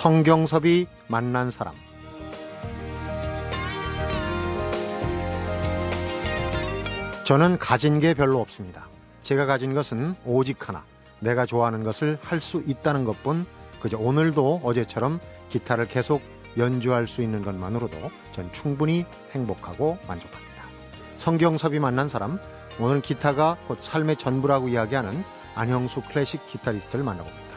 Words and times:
성경섭이 0.00 0.86
만난 1.08 1.50
사람 1.50 1.74
저는 7.24 7.58
가진 7.58 8.00
게 8.00 8.14
별로 8.14 8.40
없습니다. 8.40 8.88
제가 9.22 9.44
가진 9.44 9.74
것은 9.74 10.14
오직 10.24 10.66
하나. 10.66 10.84
내가 11.18 11.44
좋아하는 11.44 11.84
것을 11.84 12.18
할 12.22 12.40
수 12.40 12.62
있다는 12.66 13.04
것뿐 13.04 13.44
그저 13.82 13.98
오늘도 13.98 14.62
어제처럼 14.64 15.20
기타를 15.50 15.86
계속 15.86 16.22
연주할 16.56 17.06
수 17.06 17.20
있는 17.20 17.42
것만으로도 17.42 17.98
전 18.32 18.50
충분히 18.52 19.04
행복하고 19.32 19.98
만족합니다. 20.08 20.64
성경섭이 21.18 21.78
만난 21.78 22.08
사람, 22.08 22.38
오늘은 22.80 23.02
기타가 23.02 23.58
곧 23.68 23.82
삶의 23.82 24.16
전부라고 24.16 24.68
이야기하는 24.68 25.22
안형수 25.54 26.00
클래식 26.08 26.46
기타리스트를 26.46 27.04
만나봅니다. 27.04 27.49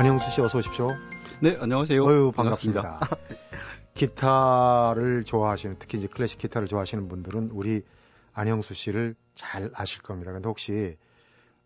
안형수 0.00 0.30
씨 0.30 0.40
어서 0.40 0.56
오십시오. 0.56 0.96
네, 1.42 1.58
안녕하세요. 1.60 2.02
어유 2.02 2.32
반갑습니다. 2.32 3.00
기타를 3.92 5.24
좋아하시는 5.24 5.76
특히 5.78 5.98
이제 5.98 6.06
클래식 6.06 6.38
기타를 6.38 6.68
좋아하시는 6.68 7.06
분들은 7.06 7.50
우리 7.52 7.82
안형수 8.32 8.72
씨를 8.72 9.14
잘 9.34 9.70
아실 9.74 10.00
겁니다. 10.00 10.32
근데 10.32 10.48
혹시 10.48 10.96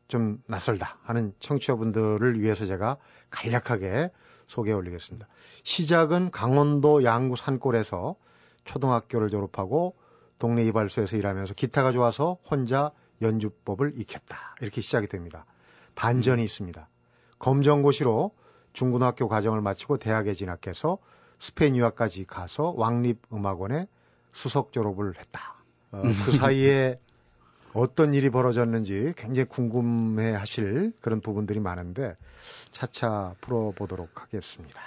좀 0.09 0.43
낯설다 0.49 0.99
하는 1.05 1.33
청취자분들을 1.39 2.41
위해서 2.41 2.67
제가 2.67 2.97
간략하게 3.31 4.11
소개해 4.49 4.75
올리겠습니다. 4.75 5.29
시작은 5.63 6.33
강원도 6.33 7.05
양구 7.05 7.37
산골에서 7.37 8.17
초등학교를 8.65 9.29
졸업하고 9.29 9.95
동네 10.41 10.65
이발소에서 10.65 11.17
일하면서 11.17 11.55
기타가 11.55 11.93
좋아서 11.93 12.39
혼자 12.51 12.91
연주법을 13.23 13.93
익혔다. 13.95 14.57
이렇게 14.61 14.81
시작이 14.81 15.07
됩니다. 15.07 15.47
반전이 15.95 16.43
음. 16.43 16.45
있습니다. 16.45 16.89
검정고시로 17.39 18.33
중고등학교 18.73 19.29
과정을 19.29 19.61
마치고 19.61 19.99
대학에 19.99 20.35
진학해서 20.35 20.99
스페인 21.39 21.77
유학까지 21.77 22.25
가서 22.27 22.75
왕립음악원에 22.77 23.87
수석 24.33 24.73
졸업을 24.73 25.19
했다. 25.19 25.55
어, 25.93 26.03
그 26.03 26.33
사이에 26.33 26.99
어떤 27.73 28.15
일이 28.15 28.31
벌어졌는지 28.31 29.13
굉장히 29.17 29.49
궁금해 29.49 30.33
하실 30.33 30.93
그런 31.01 31.21
부분들이 31.21 31.61
많은데 31.61 32.17
차차 32.71 33.35
풀어보도록 33.41 34.23
하겠습니다. 34.23 34.81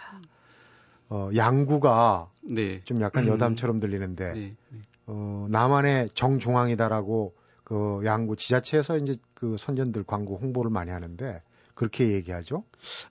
어, 1.09 1.30
양구가 1.36 2.30
네. 2.42 2.81
좀 2.84 3.02
약간 3.02 3.25
음. 3.25 3.30
여담처럼 3.30 3.80
들리는데 3.80 4.34
네. 4.34 4.56
네. 4.70 4.80
어, 5.06 5.48
남한의 5.50 6.09
정중앙이다라고 6.14 7.34
그 7.64 8.02
양구 8.06 8.38
지자체에서 8.38 8.98
이제 8.98 9.16
그 9.34 9.58
선전들 9.58 10.03
광고 10.03 10.38
홍보를 10.38 10.72
많이 10.72 10.92
하는데 10.92 11.42
그렇게 11.78 12.11
얘기하죠? 12.14 12.64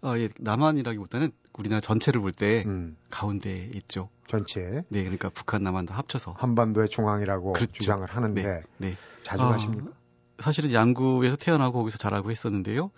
어, 0.03 0.19
예, 0.19 0.28
남한이라기보다는 0.41 1.31
우리나라 1.56 1.81
전체를 1.81 2.20
볼때 2.20 2.64
음. 2.67 2.97
가운데 3.11 3.70
있죠. 3.77 4.11
전체. 4.28 4.83
네, 4.89 5.03
그러니까 5.05 5.31
북한, 5.31 5.62
남한 5.62 5.86
다 5.86 5.97
합쳐서 5.97 6.33
한반도의 6.33 6.89
중앙이라고 6.89 7.53
그렇죠. 7.53 7.73
주장을 7.73 8.05
하는데 8.05 8.42
네, 8.42 8.62
네. 8.78 8.97
자주 9.23 9.45
어, 9.45 9.50
가십니까? 9.50 9.92
사실은 10.41 10.73
양구에서 10.73 11.36
태어나고 11.36 11.78
거기서 11.78 11.97
자라고 11.97 12.33
했었는데요. 12.33 12.91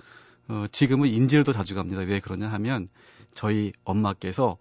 어, 0.49 0.65
지금은 0.73 1.09
인제도 1.11 1.53
자주 1.53 1.75
갑니다. 1.75 2.01
왜 2.01 2.19
그러냐 2.19 2.49
하면 2.49 2.89
저희 3.35 3.75
엄마께서 3.85 4.57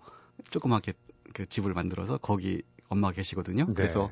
조그맣게 0.50 0.92
그 1.34 1.46
집을 1.46 1.74
만들어서 1.74 2.18
거기 2.18 2.64
엄마 2.90 3.12
계시거든요. 3.12 3.66
네. 3.68 3.74
그래서 3.74 4.12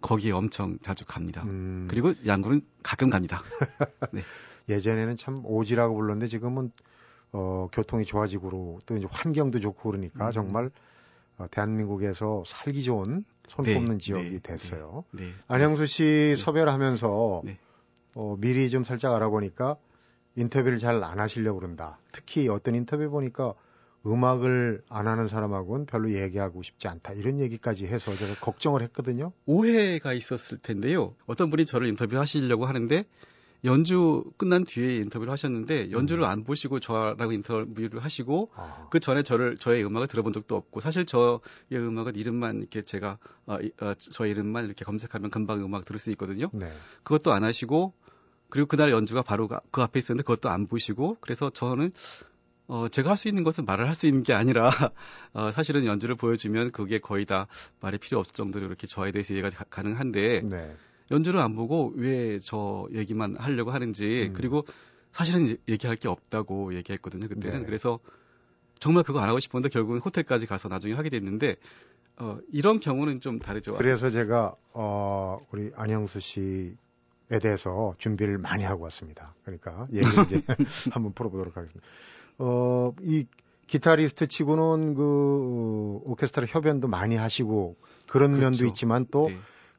거기 0.00 0.30
엄청 0.30 0.78
자주 0.82 1.04
갑니다. 1.04 1.42
음. 1.42 1.88
그리고 1.90 2.14
양구는 2.24 2.62
가끔 2.84 3.10
갑니다. 3.10 3.42
네. 4.12 4.22
예전에는 4.68 5.16
참 5.16 5.42
오지라고 5.44 5.94
불렀는데 5.94 6.26
지금은 6.26 6.70
어, 7.32 7.68
교통이 7.72 8.04
좋아지고 8.04 8.80
또 8.86 8.96
이제 8.96 9.06
환경도 9.10 9.60
좋고 9.60 9.90
그러니까 9.90 10.28
음. 10.28 10.32
정말 10.32 10.70
어, 11.38 11.46
대한민국에서 11.50 12.42
살기 12.46 12.82
좋은 12.82 13.22
손꼽는 13.48 13.98
네, 13.98 13.98
지역이 13.98 14.30
네, 14.30 14.38
됐어요. 14.40 15.04
네, 15.12 15.22
네. 15.24 15.32
안영수 15.46 15.86
씨 15.86 16.02
네. 16.02 16.36
섭외를 16.36 16.72
하면서 16.72 17.42
네. 17.44 17.58
어, 18.14 18.36
미리 18.38 18.68
좀 18.70 18.84
살짝 18.84 19.14
알아보니까 19.14 19.76
인터뷰를 20.36 20.78
잘 20.78 21.02
안 21.02 21.18
하시려고 21.20 21.60
그런다. 21.60 21.98
특히 22.12 22.48
어떤 22.48 22.74
인터뷰 22.74 23.08
보니까 23.10 23.54
음악을 24.06 24.82
안 24.88 25.08
하는 25.08 25.28
사람하고는 25.28 25.86
별로 25.86 26.12
얘기하고 26.12 26.62
싶지 26.62 26.88
않다. 26.88 27.12
이런 27.12 27.40
얘기까지 27.40 27.86
해서 27.86 28.14
제가 28.16 28.34
걱정을 28.36 28.82
했거든요. 28.82 29.32
오해가 29.46 30.12
있었을 30.12 30.58
텐데요. 30.58 31.14
어떤 31.26 31.50
분이 31.50 31.66
저를 31.66 31.88
인터뷰하시려고 31.88 32.66
하는데 32.66 33.04
연주 33.64 34.24
끝난 34.36 34.64
뒤에 34.64 34.96
인터뷰를 34.98 35.32
하셨는데 35.32 35.90
연주를 35.90 36.24
음. 36.24 36.28
안 36.28 36.44
보시고 36.44 36.80
저라고 36.80 37.32
인터뷰를 37.32 38.04
하시고 38.04 38.50
아. 38.54 38.88
그 38.90 39.00
전에 39.00 39.22
저를 39.22 39.56
저의 39.56 39.84
음악을 39.84 40.06
들어본 40.06 40.32
적도 40.32 40.56
없고 40.56 40.80
사실 40.80 41.06
저의 41.06 41.40
음악은 41.72 42.14
이름만 42.16 42.58
이렇게 42.58 42.82
제가 42.82 43.18
어, 43.46 43.58
어, 43.80 43.94
저의 43.94 44.30
이름만 44.32 44.64
이렇게 44.64 44.84
검색하면 44.84 45.30
금방 45.30 45.64
음악 45.64 45.84
들을 45.84 45.98
수 45.98 46.10
있거든요. 46.12 46.50
네. 46.52 46.72
그것도 47.02 47.32
안 47.32 47.44
하시고 47.44 47.94
그리고 48.48 48.66
그날 48.66 48.90
연주가 48.92 49.22
바로 49.22 49.48
그 49.70 49.82
앞에 49.82 49.98
있었는데 49.98 50.22
그것도 50.24 50.48
안 50.48 50.66
보시고 50.66 51.16
그래서 51.20 51.50
저는 51.50 51.92
어, 52.68 52.86
제가 52.88 53.10
할 53.10 53.16
수 53.16 53.28
있는 53.28 53.44
것은 53.44 53.64
말을 53.64 53.86
할 53.88 53.94
수 53.94 54.06
있는 54.06 54.22
게 54.22 54.34
아니라, 54.34 54.68
어, 55.32 55.50
사실은 55.52 55.86
연주를 55.86 56.16
보여주면 56.16 56.70
그게 56.70 56.98
거의 56.98 57.24
다 57.24 57.46
말이 57.80 57.96
필요 57.96 58.18
없을 58.18 58.34
정도로 58.34 58.66
이렇게 58.66 58.86
저에 58.86 59.10
대해서 59.10 59.32
이해가 59.32 59.50
가, 59.70 59.82
능한데 59.82 60.42
네. 60.44 60.76
연주를 61.10 61.40
안 61.40 61.54
보고 61.54 61.92
왜 61.96 62.38
저 62.40 62.88
얘기만 62.92 63.36
하려고 63.36 63.70
하는지 63.70 64.28
음. 64.28 64.32
그리고 64.34 64.64
사실은 65.12 65.56
얘기할 65.68 65.96
게 65.96 66.08
없다고 66.08 66.74
얘기했거든요 66.74 67.28
그때는 67.28 67.60
네. 67.60 67.66
그래서 67.66 67.98
정말 68.78 69.02
그거 69.04 69.20
안 69.20 69.28
하고 69.28 69.40
싶었는데 69.40 69.72
결국은 69.72 70.00
호텔까지 70.00 70.46
가서 70.46 70.68
나중에 70.68 70.94
하게 70.94 71.10
됐는데 71.10 71.56
어, 72.20 72.38
이런 72.52 72.80
경우는 72.80 73.20
좀 73.20 73.38
다르죠. 73.38 73.74
그래서 73.74 74.10
제가 74.10 74.54
어, 74.72 75.38
우리 75.50 75.70
안영수 75.76 76.20
씨에 76.20 77.38
대해서 77.42 77.94
준비를 77.98 78.38
많이 78.38 78.64
하고 78.64 78.84
왔습니다. 78.84 79.34
그러니까 79.44 79.86
얘기 79.92 80.06
이제 80.26 80.42
한번 80.92 81.12
풀어보도록 81.12 81.56
하겠습니다. 81.56 81.86
어, 82.38 82.92
이 83.02 83.24
기타리스트 83.66 84.26
치고는 84.26 84.94
그 84.94 86.00
오케스트라 86.04 86.46
협연도 86.46 86.88
많이 86.88 87.16
하시고 87.16 87.76
그런 88.08 88.32
그렇죠. 88.32 88.44
면도 88.50 88.66
있지만 88.66 89.06
또 89.10 89.28
네. 89.28 89.38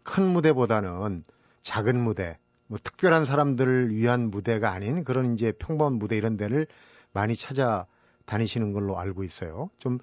큰 0.09 0.25
무대보다는 0.25 1.23
작은 1.61 2.01
무대, 2.01 2.39
뭐 2.65 2.79
특별한 2.83 3.25
사람들을 3.25 3.93
위한 3.93 4.31
무대가 4.31 4.71
아닌 4.71 5.03
그런 5.03 5.35
이제 5.35 5.51
평범한 5.51 5.99
무대 5.99 6.17
이런 6.17 6.35
데를 6.35 6.65
많이 7.13 7.35
찾아 7.35 7.85
다니시는 8.25 8.73
걸로 8.73 8.97
알고 8.97 9.23
있어요. 9.23 9.69
좀, 9.77 9.99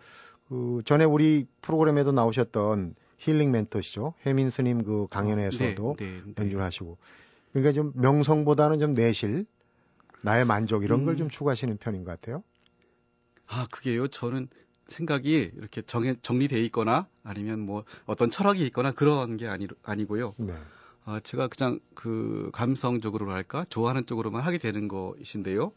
그, 0.48 0.80
전에 0.84 1.04
우리 1.04 1.46
프로그램에도 1.60 2.12
나오셨던 2.12 2.94
힐링 3.18 3.50
멘토시죠. 3.50 4.14
혜민 4.24 4.50
스님 4.50 4.84
그 4.84 5.08
강연에서도 5.10 5.96
네, 5.98 6.06
네, 6.06 6.22
네. 6.24 6.34
연주를 6.38 6.64
하시고. 6.64 6.98
그러니까 7.52 7.72
좀 7.72 7.92
명성보다는 7.96 8.78
좀 8.78 8.94
내실, 8.94 9.44
나의 10.22 10.44
만족 10.44 10.84
이런 10.84 11.00
음. 11.00 11.06
걸좀 11.06 11.30
추구하시는 11.30 11.78
편인 11.78 12.04
것 12.04 12.12
같아요. 12.12 12.44
아, 13.48 13.66
그게요. 13.72 14.06
저는 14.06 14.48
생각이 14.88 15.52
이렇게 15.56 15.82
정해, 15.82 16.14
정리돼 16.22 16.60
있거나 16.64 17.06
아니면 17.24 17.60
뭐 17.60 17.84
어떤 18.06 18.30
철학이 18.30 18.64
있거나 18.66 18.92
그런 18.92 19.36
게 19.36 19.46
아니, 19.48 19.66
아니고요. 19.82 20.34
네. 20.38 20.54
아, 21.04 21.20
제가 21.20 21.48
그냥 21.48 21.80
그 21.94 22.50
감성적으로 22.52 23.30
할까 23.30 23.64
좋아하는 23.68 24.06
쪽으로만 24.06 24.42
하게 24.42 24.58
되는 24.58 24.88
것이신데요. 24.88 25.72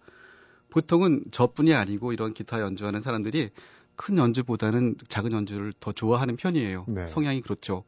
보통은 0.70 1.26
저뿐이 1.32 1.74
아니고 1.74 2.14
이런 2.14 2.34
기타 2.34 2.62
연주하는 2.62 3.02
사람들이 3.02 3.50
큰 3.96 4.18
연주보다는 4.18 4.96
작은 5.08 5.32
연주를 5.32 5.74
더 5.80 5.92
좋아하는 5.92 6.36
편이에요. 6.36 6.86
네. 6.88 7.08
성향이 7.08 7.42
그렇죠. 7.42 7.84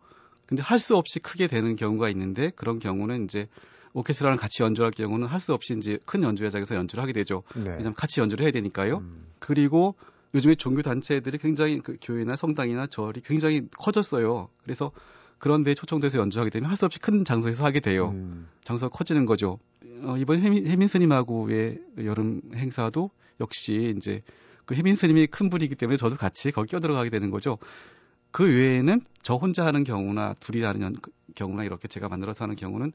근데 0.46 0.62
할 0.62 0.80
수 0.80 0.98
없이 0.98 1.20
크게 1.20 1.48
되는 1.48 1.76
경우가 1.76 2.10
있는데 2.10 2.52
그런 2.56 2.80
경우는 2.80 3.24
이제 3.26 3.48
오케스트라랑 3.94 4.38
같이 4.38 4.64
연주할 4.64 4.92
경우는 4.92 5.28
할 5.28 5.40
수 5.40 5.54
없이 5.54 5.76
이제 5.78 5.98
큰 6.06 6.24
연주 6.24 6.44
회장에서 6.44 6.76
연주를 6.76 7.02
하게 7.02 7.14
되죠. 7.14 7.44
네. 7.56 7.70
왜냐하면 7.70 7.94
같이 7.94 8.20
연주를 8.20 8.44
해야 8.44 8.52
되니까요. 8.52 8.98
음. 8.98 9.26
그리고 9.40 9.96
요즘에 10.34 10.56
종교 10.56 10.82
단체들이 10.82 11.38
굉장히 11.38 11.80
그 11.80 11.98
교회나 12.02 12.36
성당이나 12.36 12.88
절이 12.88 13.22
굉장히 13.22 13.68
커졌어요. 13.78 14.50
그래서 14.64 14.92
그런 15.38 15.64
데 15.64 15.74
초청돼서 15.74 16.20
연주하게 16.20 16.50
되면 16.52 16.70
할 16.70 16.78
수 16.78 16.86
없이 16.86 17.00
큰 17.00 17.26
장소에서 17.26 17.66
하게 17.66 17.80
돼요. 17.80 18.10
음. 18.10 18.48
장소가 18.64 18.96
커지는 18.96 19.26
거죠. 19.26 19.60
어, 20.04 20.16
이번 20.18 20.40
혜민, 20.42 20.68
혜민 20.68 20.88
스님하고의 20.88 21.80
여름 22.06 22.42
행사도 22.56 23.10
역시 23.40 23.94
이제 23.98 24.22
그 24.66 24.76
혜민 24.76 24.96
스님이 24.96 25.28
큰 25.28 25.50
분이기 25.50 25.76
때문에 25.76 25.98
저도 25.98 26.16
같이 26.16 26.52
거기 26.52 26.72
껴들어가게 26.72 27.10
되는 27.10 27.30
거죠. 27.32 27.58
그 28.32 28.46
외에는 28.46 29.02
저 29.22 29.36
혼자 29.36 29.66
하는 29.66 29.84
경우나 29.84 30.36
둘이 30.40 30.62
하는 30.62 30.96
경우나 31.36 31.64
이렇게 31.66 31.88
제가 31.88 32.08
만들어서 32.08 32.46
하는 32.46 32.56
경우는 32.56 32.94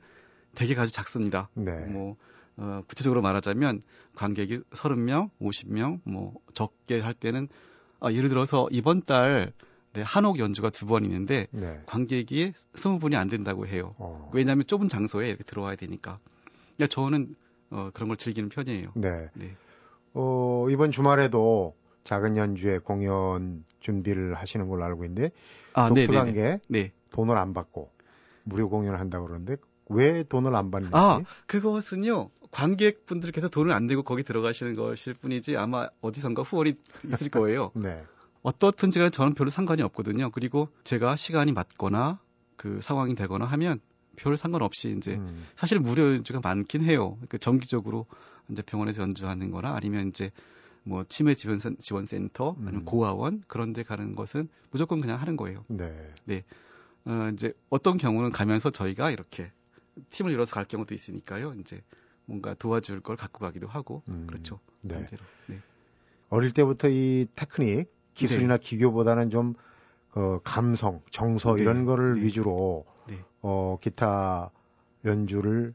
되게 0.54 0.74
아주 0.78 0.90
작습니다. 0.92 1.50
네. 1.54 1.72
뭐 1.86 2.16
어, 2.58 2.82
구체적으로 2.86 3.20
말하자면 3.22 3.82
관객이 4.14 4.60
30명, 4.70 5.30
50명, 5.40 6.00
뭐 6.04 6.34
적게 6.54 7.00
할 7.00 7.14
때는 7.14 7.48
아, 8.00 8.12
예를 8.12 8.28
들어서 8.28 8.66
이번 8.70 9.02
달 9.02 9.52
네, 9.92 10.02
한옥 10.02 10.38
연주가 10.38 10.70
두 10.70 10.86
번 10.86 11.04
있는데 11.04 11.46
네. 11.50 11.80
관객이 11.86 12.52
20분이 12.74 13.14
안 13.14 13.28
된다고 13.28 13.66
해요. 13.66 13.94
어. 13.98 14.30
왜냐하면 14.34 14.66
좁은 14.66 14.88
장소에 14.88 15.28
이렇게 15.28 15.44
들어와야 15.44 15.76
되니까. 15.76 16.18
그러니까 16.76 16.86
저는 16.94 17.34
어, 17.70 17.90
그런 17.92 18.08
걸 18.08 18.16
즐기는 18.16 18.48
편이에요. 18.48 18.92
네. 18.94 19.28
네. 19.34 19.56
어, 20.14 20.66
이번 20.70 20.92
주말에도 20.92 21.74
작은 22.04 22.36
연주회 22.36 22.78
공연 22.78 23.64
준비를 23.80 24.34
하시는 24.34 24.68
걸로 24.68 24.84
알고 24.84 25.04
있는데 25.04 25.30
아, 25.72 25.88
독특한 25.88 26.32
게 26.34 26.60
네. 26.68 26.92
돈을 27.10 27.36
안 27.36 27.52
받고 27.54 27.90
무료 28.44 28.68
공연을 28.68 29.00
한다고 29.00 29.26
그러는데 29.26 29.56
왜 29.88 30.22
돈을 30.24 30.54
안 30.54 30.70
받는지? 30.70 30.94
아, 30.96 31.20
그것은요. 31.46 32.30
관객분들께서 32.56 33.50
돈을 33.50 33.72
안 33.72 33.86
내고 33.86 34.02
거기 34.02 34.22
들어가시는 34.22 34.76
것일 34.76 35.12
뿐이지 35.12 35.58
아마 35.58 35.88
어디선가 36.00 36.42
후원이 36.42 36.74
있을 37.12 37.28
거예요. 37.28 37.70
네. 37.76 38.02
어떻든지 38.42 38.98
간에 38.98 39.10
저는 39.10 39.34
별로 39.34 39.50
상관이 39.50 39.82
없거든요. 39.82 40.30
그리고 40.30 40.68
제가 40.82 41.16
시간이 41.16 41.52
맞거나 41.52 42.18
그 42.56 42.80
상황이 42.80 43.14
되거나 43.14 43.44
하면 43.44 43.80
별 44.16 44.38
상관없이 44.38 44.94
이제 44.96 45.16
음. 45.16 45.44
사실 45.54 45.78
무료 45.78 46.14
연주가 46.14 46.40
많긴 46.42 46.82
해요. 46.82 47.18
그 47.28 47.38
정기적으로 47.38 48.06
이제 48.48 48.62
병원에서 48.62 49.02
연주하는 49.02 49.50
거나 49.50 49.74
아니면 49.74 50.08
이제 50.08 50.30
뭐 50.82 51.04
치매 51.06 51.34
지원 51.34 51.60
지원 51.78 52.06
센터 52.06 52.56
아니면 52.58 52.76
음. 52.76 52.84
고아원 52.86 53.42
그런 53.48 53.74
데 53.74 53.82
가는 53.82 54.14
것은 54.14 54.48
무조건 54.70 55.02
그냥 55.02 55.20
하는 55.20 55.36
거예요. 55.36 55.66
네. 55.68 55.94
네. 56.24 56.42
어 57.04 57.30
이제 57.34 57.52
어떤 57.68 57.98
경우는 57.98 58.30
가면서 58.30 58.70
저희가 58.70 59.10
이렇게 59.10 59.52
팀을 60.08 60.32
이뤄서 60.32 60.54
갈 60.54 60.64
경우도 60.64 60.94
있으니까요. 60.94 61.54
이제 61.60 61.82
뭔가 62.26 62.54
도와줄 62.54 63.00
걸 63.00 63.16
갖고 63.16 63.40
가기도 63.40 63.66
하고 63.66 64.02
음. 64.08 64.26
그렇죠. 64.26 64.60
네. 64.82 65.06
네. 65.46 65.60
어릴 66.28 66.52
때부터 66.52 66.88
이 66.88 67.26
테크닉 67.34 67.90
기술이나 68.14 68.58
네. 68.58 68.62
기교보다는 68.62 69.30
좀 69.30 69.54
어, 70.14 70.40
감성, 70.42 71.00
정서 71.10 71.54
네. 71.54 71.62
이런 71.62 71.84
거를 71.84 72.16
네. 72.16 72.22
위주로 72.22 72.84
네. 73.06 73.22
어, 73.42 73.78
기타 73.80 74.50
연주를 75.04 75.74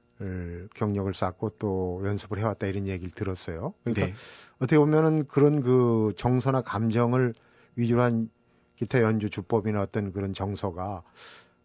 경력을 0.75 1.12
쌓고 1.13 1.51
또 1.57 2.01
연습을 2.06 2.38
해왔다 2.38 2.68
이런 2.68 2.88
얘기를 2.88 3.12
들었어요. 3.12 3.74
그러니까 3.83 4.06
네. 4.06 4.13
어떻게 4.57 4.77
보면은 4.77 5.25
그런 5.25 5.62
그 5.62 6.13
정서나 6.15 6.62
감정을 6.62 7.33
위주로 7.75 8.03
한 8.03 8.30
기타 8.75 9.01
연주 9.01 9.30
주법이나 9.30 9.81
어떤 9.81 10.12
그런 10.12 10.33
정서가 10.33 11.01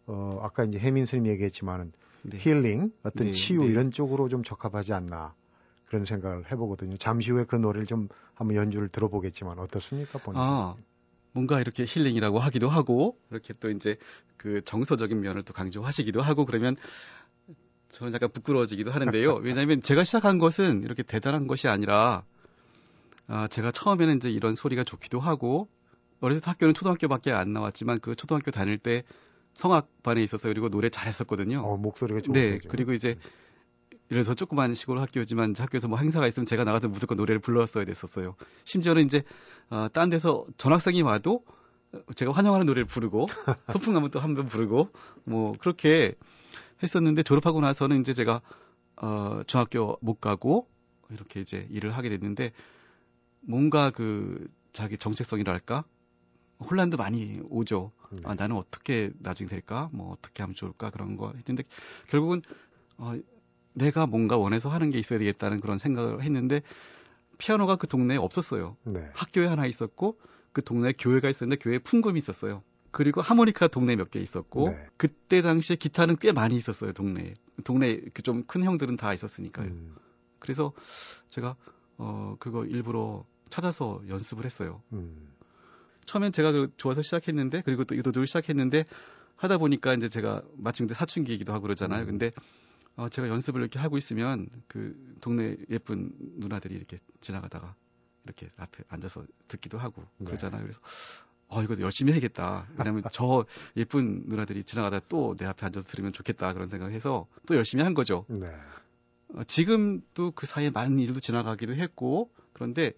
어 0.07 0.39
아까 0.41 0.63
이제 0.63 0.79
혜민 0.79 1.05
스님 1.05 1.27
얘기했지만은 1.27 1.91
네. 2.23 2.37
힐링, 2.39 2.91
어떤 3.03 3.27
네. 3.27 3.31
치유 3.31 3.61
네. 3.61 3.67
이런 3.67 3.91
쪽으로 3.91 4.29
좀 4.29 4.43
적합하지 4.43 4.93
않나 4.93 5.33
그런 5.87 6.05
생각을 6.05 6.51
해보거든요. 6.51 6.97
잠시 6.97 7.31
후에 7.31 7.45
그 7.45 7.55
노래를 7.55 7.87
좀 7.87 8.09
한번 8.33 8.57
연주를 8.57 8.89
들어보겠지만 8.89 9.57
어떻습니까, 9.59 10.19
본인? 10.19 10.41
아, 10.41 10.75
뭔가 11.31 11.61
이렇게 11.61 11.85
힐링이라고 11.87 12.39
하기도 12.39 12.67
하고 12.67 13.17
이렇게 13.31 13.53
또 13.59 13.69
이제 13.69 13.97
그 14.37 14.61
정서적인 14.63 15.19
면을 15.19 15.43
또 15.43 15.53
강조하시기도 15.53 16.21
하고 16.21 16.45
그러면 16.45 16.75
저는 17.89 18.13
약간 18.13 18.29
부끄러워지기도 18.31 18.91
하는데요. 18.91 19.35
왜냐하면 19.43 19.81
제가 19.81 20.03
시작한 20.03 20.39
것은 20.39 20.83
이렇게 20.83 21.03
대단한 21.03 21.47
것이 21.47 21.67
아니라 21.67 22.23
아, 23.27 23.47
제가 23.47 23.71
처음에는 23.71 24.17
이제 24.17 24.29
이런 24.29 24.55
소리가 24.55 24.83
좋기도 24.83 25.19
하고 25.19 25.67
어렸을 26.21 26.41
때 26.41 26.49
학교는 26.49 26.73
초등학교밖에 26.73 27.31
안 27.31 27.53
나왔지만 27.53 27.99
그 27.99 28.15
초등학교 28.15 28.51
다닐 28.51 28.77
때 28.77 29.03
성악반에 29.57 30.23
있었어요. 30.23 30.53
그리고 30.53 30.69
노래 30.69 30.89
잘했었거든요. 30.89 31.59
어, 31.61 31.77
목소리가 31.77 32.21
좋으죠. 32.21 32.31
네. 32.31 32.59
그리고 32.69 32.93
이제 32.93 33.15
이래서 34.09 34.33
조그만 34.35 34.73
시골 34.73 34.99
학교지만 34.99 35.55
학교에서 35.57 35.87
뭐 35.89 35.97
행사가 35.97 36.27
있으면 36.27 36.45
제가 36.45 36.63
나가서 36.63 36.87
무조건 36.87 37.17
노래를 37.17 37.39
불렀어야 37.41 37.83
됐었어요. 37.83 38.35
심지어는 38.63 39.05
이제 39.05 39.23
어, 39.69 39.87
딴 39.91 40.09
데서 40.09 40.45
전학생이 40.57 41.01
와도 41.01 41.43
제가 42.15 42.31
환영하는 42.31 42.65
노래를 42.67 42.85
부르고 42.85 43.25
소풍 43.73 43.93
가면 43.93 44.11
또 44.11 44.19
한 44.19 44.35
번 44.35 44.47
부르고 44.47 44.91
뭐 45.25 45.53
그렇게 45.59 46.13
했었는데 46.83 47.23
졸업하고 47.23 47.59
나서는 47.59 48.01
이제 48.01 48.13
제가 48.13 48.41
어 49.01 49.41
중학교 49.47 49.97
못 50.01 50.21
가고 50.21 50.67
이렇게 51.09 51.41
이제 51.41 51.67
일을 51.71 51.97
하게 51.97 52.09
됐는데 52.09 52.51
뭔가 53.41 53.89
그 53.89 54.47
자기 54.73 54.97
정체성이랄까 54.97 55.83
혼란도 56.59 56.97
많이 56.97 57.39
오죠. 57.49 57.91
네. 58.11 58.21
아, 58.25 58.33
나는 58.35 58.55
어떻게 58.55 59.11
나중에 59.19 59.47
될까? 59.47 59.89
뭐 59.93 60.11
어떻게 60.11 60.43
하면 60.43 60.55
좋을까? 60.55 60.89
그런 60.89 61.17
거 61.17 61.33
했는데 61.35 61.63
결국은 62.07 62.41
어 62.97 63.13
내가 63.73 64.07
뭔가 64.07 64.37
원해서 64.37 64.69
하는 64.69 64.89
게 64.89 64.97
있어야 64.99 65.19
되겠다는 65.19 65.59
그런 65.59 65.77
생각을 65.77 66.23
했는데 66.23 66.61
피아노가 67.37 67.75
그 67.75 67.87
동네에 67.87 68.17
없었어요. 68.17 68.75
네. 68.85 69.07
학교에 69.13 69.45
하나 69.45 69.65
있었고 69.67 70.17
그 70.51 70.63
동네에 70.63 70.93
교회가 70.97 71.29
있었는데 71.29 71.61
교회에 71.61 71.79
풍금이 71.79 72.17
있었어요. 72.17 72.63
그리고 72.89 73.21
하모니카 73.21 73.67
동네에 73.67 73.95
몇개 73.95 74.19
있었고 74.19 74.69
네. 74.69 74.87
그때 74.97 75.43
당시에 75.43 75.75
기타는 75.75 76.15
꽤 76.17 76.31
많이 76.31 76.55
있었어요 76.55 76.93
동네에. 76.93 77.33
동네 77.63 77.99
그 78.13 78.23
좀 78.23 78.43
큰 78.47 78.63
형들은 78.63 78.97
다 78.97 79.13
있었으니까요. 79.13 79.67
음. 79.67 79.95
그래서 80.39 80.71
제가 81.29 81.55
어 81.97 82.35
그거 82.39 82.65
일부러 82.65 83.25
찾아서 83.49 84.01
연습을 84.09 84.45
했어요. 84.45 84.81
음. 84.93 85.29
처음엔 86.07 86.31
제가 86.31 86.51
그 86.51 86.71
좋아서 86.77 87.03
시작했는데 87.03 87.61
그리고 87.61 87.83
또 87.83 87.93
이도적으로 87.93 88.25
시작했는데 88.25 88.85
하다 89.35 89.59
보니까 89.59 89.93
이제 89.93 90.09
제가 90.09 90.41
마침 90.55 90.87
사춘기이기도 90.87 91.53
하고 91.53 91.63
그러잖아요. 91.63 92.01
음. 92.01 92.07
근데 92.07 92.31
어, 92.95 93.09
제가 93.09 93.27
연습을 93.29 93.61
이렇게 93.61 93.77
하고 93.77 93.97
있으면 93.97 94.47
그 94.67 94.95
동네 95.21 95.55
예쁜 95.69 96.11
누나들이 96.37 96.73
이렇게 96.73 96.99
지나가다가 97.21 97.75
이렇게 98.25 98.49
앞에 98.57 98.83
앉아서 98.89 99.25
듣기도 99.47 99.77
하고 99.77 100.03
네. 100.17 100.25
그러잖아요. 100.25 100.61
그래서 100.63 100.79
어, 101.49 101.61
이거 101.61 101.75
열심히 101.79 102.13
해야겠다. 102.13 102.67
왜냐면 102.77 103.03
저 103.13 103.45
예쁜 103.75 104.23
누나들이 104.27 104.63
지나가다 104.63 105.01
또 105.07 105.35
내 105.37 105.45
앞에 105.45 105.65
앉아서 105.67 105.87
들으면 105.87 106.13
좋겠다. 106.13 106.53
그런 106.53 106.69
생각해서 106.69 107.27
또 107.45 107.55
열심히 107.55 107.83
한 107.83 107.93
거죠. 107.93 108.25
네. 108.29 108.47
어, 109.35 109.43
지금도 109.43 110.31
그 110.31 110.45
사이에 110.47 110.69
많은 110.69 110.99
일도 110.99 111.19
지나가기도 111.19 111.75
했고, 111.75 112.31
그런데 112.53 112.93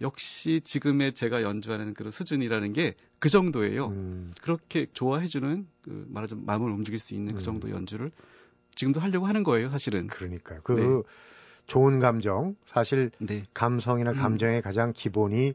역시 0.00 0.60
지금의 0.62 1.14
제가 1.14 1.42
연주하는 1.42 1.94
그런 1.94 2.10
수준이라는 2.10 2.72
게 2.72 2.94
그 3.18 3.28
정도예요. 3.28 3.86
음. 3.88 4.30
그렇게 4.42 4.86
좋아해주는 4.92 5.66
그 5.82 6.06
말하자면 6.08 6.44
마음을 6.44 6.70
움직일 6.70 6.98
수 6.98 7.14
있는 7.14 7.32
그 7.32 7.38
음. 7.40 7.44
정도 7.44 7.70
연주를 7.70 8.10
지금도 8.74 9.00
하려고 9.00 9.26
하는 9.26 9.42
거예요, 9.42 9.70
사실은. 9.70 10.06
그러니까요. 10.06 10.60
그 10.62 10.72
네. 10.72 11.12
좋은 11.66 11.98
감정, 11.98 12.56
사실 12.66 13.10
네. 13.18 13.44
감성이나 13.54 14.12
음. 14.12 14.16
감정의 14.16 14.58
음. 14.58 14.62
가장 14.62 14.92
기본이 14.94 15.54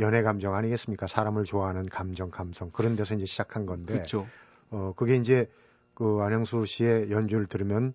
연애 0.00 0.22
감정 0.22 0.54
아니겠습니까? 0.54 1.06
사람을 1.06 1.44
좋아하는 1.44 1.88
감정, 1.88 2.30
감성 2.30 2.70
그런 2.70 2.94
데서 2.96 3.14
이제 3.14 3.26
시작한 3.26 3.66
건데, 3.66 3.94
그렇죠. 3.94 4.26
어 4.70 4.92
그게 4.96 5.16
이제 5.16 5.50
그 5.94 6.20
안영수 6.22 6.64
씨의 6.66 7.10
연주를 7.10 7.46
들으면 7.46 7.94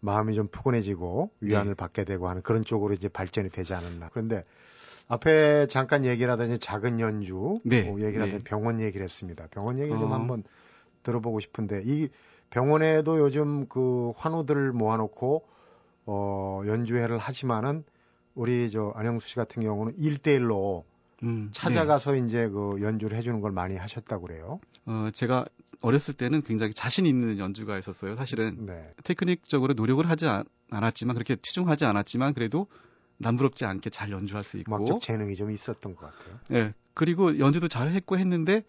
마음이 0.00 0.34
좀 0.34 0.48
푸근해지고 0.48 1.30
위안을 1.40 1.70
네. 1.70 1.74
받게 1.74 2.04
되고 2.04 2.28
하는 2.28 2.42
그런 2.42 2.64
쪽으로 2.64 2.92
이제 2.92 3.08
발전이 3.08 3.48
되지 3.48 3.74
않았나. 3.74 4.10
그런데 4.12 4.44
앞에 5.12 5.66
잠깐 5.68 6.06
얘기를 6.06 6.32
하더니 6.32 6.58
작은 6.58 6.98
연주 6.98 7.58
네. 7.64 7.82
뭐 7.82 8.00
얘기를 8.00 8.22
하더니 8.22 8.38
네. 8.38 8.44
병원 8.44 8.80
얘기를 8.80 9.04
했습니다. 9.04 9.46
병원 9.50 9.78
얘기를 9.78 9.96
어. 9.96 10.00
좀 10.00 10.12
한번 10.12 10.42
들어보고 11.02 11.40
싶은데 11.40 11.82
이 11.84 12.08
병원에도 12.48 13.18
요즘 13.18 13.66
그 13.68 14.12
환우들을 14.16 14.72
모아놓고 14.72 15.46
어 16.06 16.62
연주회를 16.66 17.18
하지만은 17.18 17.84
우리 18.34 18.70
저 18.70 18.92
안영수 18.96 19.28
씨 19.28 19.36
같은 19.36 19.62
경우는 19.62 19.96
1대1로 19.98 20.84
음, 21.24 21.50
찾아가서 21.52 22.12
네. 22.12 22.20
이제 22.20 22.48
그 22.48 22.78
연주를 22.80 23.16
해주는 23.18 23.38
걸 23.42 23.52
많이 23.52 23.76
하셨다고 23.76 24.26
그래요. 24.26 24.60
어, 24.86 25.08
제가 25.12 25.44
어렸을 25.82 26.14
때는 26.14 26.40
굉장히 26.42 26.72
자신 26.72 27.04
있는 27.04 27.38
연주가 27.38 27.76
있었어요. 27.76 28.16
사실은 28.16 28.64
네. 28.64 28.90
테크닉적으로 29.04 29.74
노력을 29.74 30.08
하지 30.08 30.26
않, 30.26 30.44
았지만 30.70 31.14
그렇게 31.14 31.36
치중하지 31.36 31.84
않았지만 31.84 32.32
그래도 32.32 32.66
남부럽지 33.22 33.64
않게 33.64 33.90
잘 33.90 34.10
연주할 34.10 34.44
수 34.44 34.58
있고 34.58 34.74
음악적 34.76 35.00
재능이 35.00 35.36
좀 35.36 35.50
있었던 35.50 35.94
것 35.96 36.06
같아요. 36.06 36.38
네. 36.48 36.74
그리고 36.94 37.38
연주도 37.38 37.68
잘 37.68 37.90
했고 37.90 38.18
했는데 38.18 38.64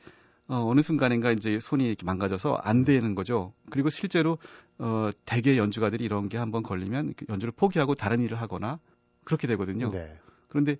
어, 0.47 0.65
어느 0.67 0.81
순간인가 0.81 1.31
이제 1.31 1.59
손이 1.59 1.87
이렇게 1.87 2.05
망가져서 2.05 2.55
안 2.55 2.83
되는 2.85 3.15
거죠. 3.15 3.53
그리고 3.69 3.89
실제로 3.89 4.37
어, 4.77 5.09
대개 5.25 5.57
연주가들이 5.57 6.03
이런 6.03 6.29
게 6.29 6.37
한번 6.37 6.63
걸리면 6.63 7.13
연주를 7.29 7.51
포기하고 7.51 7.95
다른 7.95 8.21
일을 8.21 8.39
하거나 8.39 8.79
그렇게 9.23 9.47
되거든요. 9.47 9.89
네. 9.91 10.17
그런데 10.49 10.77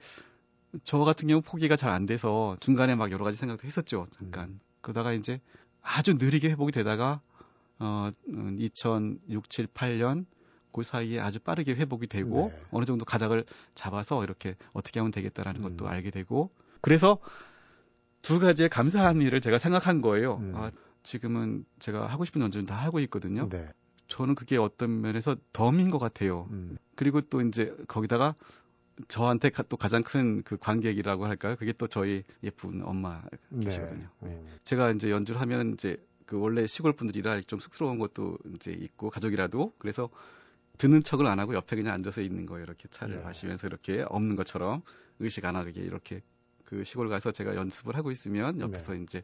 저 0.84 1.00
같은 1.00 1.28
경우 1.28 1.42
포기가 1.42 1.76
잘 1.76 1.92
안 1.92 2.06
돼서 2.06 2.58
중간에 2.60 2.96
막 2.96 3.12
여러 3.12 3.24
가지 3.24 3.38
생각도 3.38 3.66
했었죠. 3.66 4.08
잠깐. 4.12 4.50
음. 4.50 4.60
그러다가 4.82 5.14
이제 5.14 5.40
아주 5.82 6.14
느리게 6.16 6.50
회복이 6.50 6.72
되다가 6.72 7.22
어 7.80 8.10
2006, 8.58 9.50
7, 9.50 9.68
8년 9.68 10.26
그 10.74 10.84
사이에 10.84 11.20
아주 11.20 11.40
빠르게 11.40 11.76
회복이 11.76 12.08
되고 12.08 12.52
네. 12.54 12.62
어느 12.72 12.86
정도 12.86 13.06
가닥을 13.06 13.46
잡아서 13.76 14.24
이렇게 14.24 14.56
어떻게 14.74 15.00
하면 15.00 15.12
되겠다라는 15.12 15.64
음. 15.64 15.78
것도 15.78 15.88
알게 15.88 16.12
되고 16.12 16.52
그래서 16.82 17.20
두 18.22 18.40
가지의 18.40 18.70
감사한 18.70 19.22
일을 19.22 19.42
제가 19.42 19.58
생각한 19.60 20.02
거예요. 20.02 20.38
음. 20.38 20.54
아, 20.56 20.72
지금은 21.04 21.66
제가 21.80 22.08
하고 22.08 22.26
싶은 22.26 22.42
연주는 22.42 22.66
다 22.66 22.76
하고 22.76 23.00
있거든요. 23.02 23.48
네. 23.50 23.70
저는 24.08 24.36
그게 24.36 24.58
어떤 24.58 25.02
면에서 25.02 25.36
덤인 25.54 25.90
것 25.92 26.00
같아요. 26.00 26.48
음. 26.52 26.78
그리고 26.96 27.22
또 27.22 27.42
이제 27.42 27.76
거기다가 27.88 28.36
저한테 29.08 29.50
또 29.70 29.78
가장 29.78 30.04
큰 30.04 30.44
그 30.44 30.58
관객이라고 30.58 31.26
할까요? 31.26 31.56
그게 31.58 31.74
또 31.74 31.88
저희 31.88 32.24
예쁜 32.44 32.82
엄마시거든요. 32.84 34.08
네. 34.20 34.30
네. 34.30 34.46
제가 34.66 34.92
이제 34.92 35.10
연주를 35.10 35.42
하면 35.42 35.74
이제 35.74 35.98
그 36.26 36.40
원래 36.40 36.68
시골 36.68 36.94
분들이라 36.94 37.42
좀 37.42 37.60
쑥스러운 37.60 38.00
것도 38.00 38.38
이제 38.56 38.72
있고 38.72 39.10
가족이라도 39.10 39.74
그래서 39.78 40.10
듣는 40.78 41.04
척을 41.04 41.28
안 41.28 41.40
하고 41.40 41.54
옆에 41.54 41.76
그냥 41.76 41.94
앉아서 41.94 42.22
있는 42.22 42.46
거예요. 42.46 42.64
이렇게 42.64 42.88
차를 42.90 43.18
네. 43.18 43.24
마시면서 43.24 43.68
이렇게 43.68 44.04
없는 44.08 44.36
것처럼 44.36 44.82
의식 45.20 45.46
안 45.46 45.56
하게 45.56 45.82
이렇게 45.82 46.22
그 46.66 46.84
시골 46.84 47.10
가서 47.10 47.32
제가 47.32 47.56
연습을 47.56 47.96
하고 47.96 48.12
있으면 48.12 48.60
옆에서 48.60 48.94
네. 48.94 49.04
이제 49.04 49.24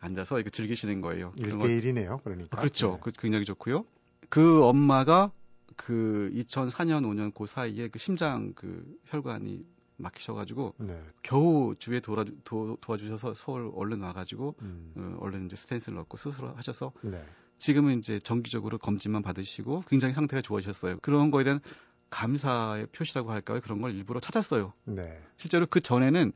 앉아서 0.00 0.40
이거 0.40 0.50
즐기시는 0.50 1.00
거예요. 1.00 1.32
1대1이네요. 1.32 2.22
그러니까. 2.22 2.56
그렇죠. 2.56 2.92
네. 2.92 2.98
그 3.02 3.12
굉장히 3.12 3.44
좋고요. 3.44 3.84
그 4.28 4.64
엄마가 4.64 5.32
그 5.76 6.30
2004년 6.34 7.04
5년 7.04 7.34
그 7.34 7.46
사이에 7.46 7.88
그 7.88 7.98
심장 7.98 8.52
그 8.54 8.98
혈관이 9.06 9.64
막히셔가지고 9.96 10.74
네. 10.78 11.02
겨우 11.22 11.74
주위에 11.78 12.00
도와, 12.00 12.24
도, 12.44 12.76
도와주셔서 12.80 13.34
서울 13.34 13.70
얼른 13.74 14.00
와가지고 14.00 14.54
음. 14.62 14.92
어, 14.96 15.18
얼른 15.20 15.46
이제 15.46 15.56
스탠스를 15.56 15.96
넣고 15.98 16.16
수술하셔서 16.16 16.92
네. 17.02 17.22
지금은 17.60 17.98
이제 17.98 18.18
정기적으로 18.18 18.78
검진만 18.78 19.22
받으시고 19.22 19.84
굉장히 19.86 20.14
상태가 20.14 20.40
좋아지셨어요. 20.40 20.98
그런 21.02 21.30
거에 21.30 21.44
대한 21.44 21.60
감사의 22.08 22.86
표시라고 22.86 23.30
할까요? 23.30 23.60
그런 23.62 23.80
걸 23.80 23.94
일부러 23.94 24.18
찾았어요. 24.18 24.72
네. 24.84 25.22
실제로 25.36 25.66
그 25.66 25.80
전에는 25.80 26.32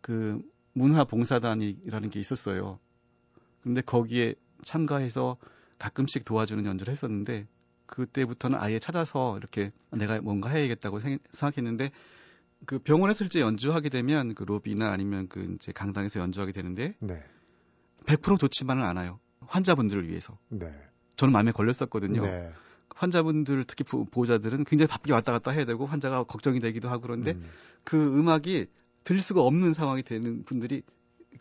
그 0.00 0.42
문화봉사단이라는 0.72 2.10
게 2.10 2.18
있었어요. 2.18 2.80
근데 3.62 3.80
거기에 3.80 4.34
참가해서 4.64 5.36
가끔씩 5.78 6.24
도와주는 6.24 6.64
연주를 6.64 6.90
했었는데 6.90 7.46
그때부터는 7.86 8.58
아예 8.58 8.78
찾아서 8.78 9.36
이렇게 9.36 9.70
내가 9.90 10.20
뭔가 10.20 10.48
해야겠다고 10.48 11.00
생각했는데 11.32 11.90
그 12.66 12.78
병원에서 12.78 13.18
실제 13.18 13.40
연주하게 13.40 13.90
되면 13.90 14.34
그 14.34 14.44
로비나 14.44 14.90
아니면 14.90 15.28
그 15.28 15.56
이제 15.56 15.72
강당에서 15.72 16.20
연주하게 16.20 16.52
되는데 16.52 16.94
네. 17.00 17.22
100% 18.06 18.38
좋지만은 18.38 18.82
않아요. 18.82 19.20
환자분들을 19.48 20.08
위해서. 20.08 20.38
네. 20.48 20.72
저는 21.16 21.32
마음에 21.32 21.52
걸렸었거든요. 21.52 22.22
네. 22.22 22.52
환자분들 22.94 23.64
특히 23.66 23.84
보호자들은 23.84 24.64
굉장히 24.64 24.86
바쁘게 24.88 25.12
왔다 25.12 25.32
갔다 25.32 25.50
해야 25.50 25.64
되고 25.64 25.84
환자가 25.86 26.24
걱정이 26.24 26.60
되기도 26.60 26.88
하고 26.88 27.02
그런데 27.02 27.32
음. 27.32 27.44
그 27.82 27.96
음악이 28.18 28.66
들릴 29.02 29.20
수가 29.22 29.42
없는 29.42 29.74
상황이 29.74 30.02
되는 30.02 30.44
분들이 30.44 30.82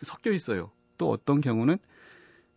섞여 0.02 0.32
있어요. 0.32 0.72
또 0.98 1.12
어떤 1.12 1.42
경우는 1.42 1.78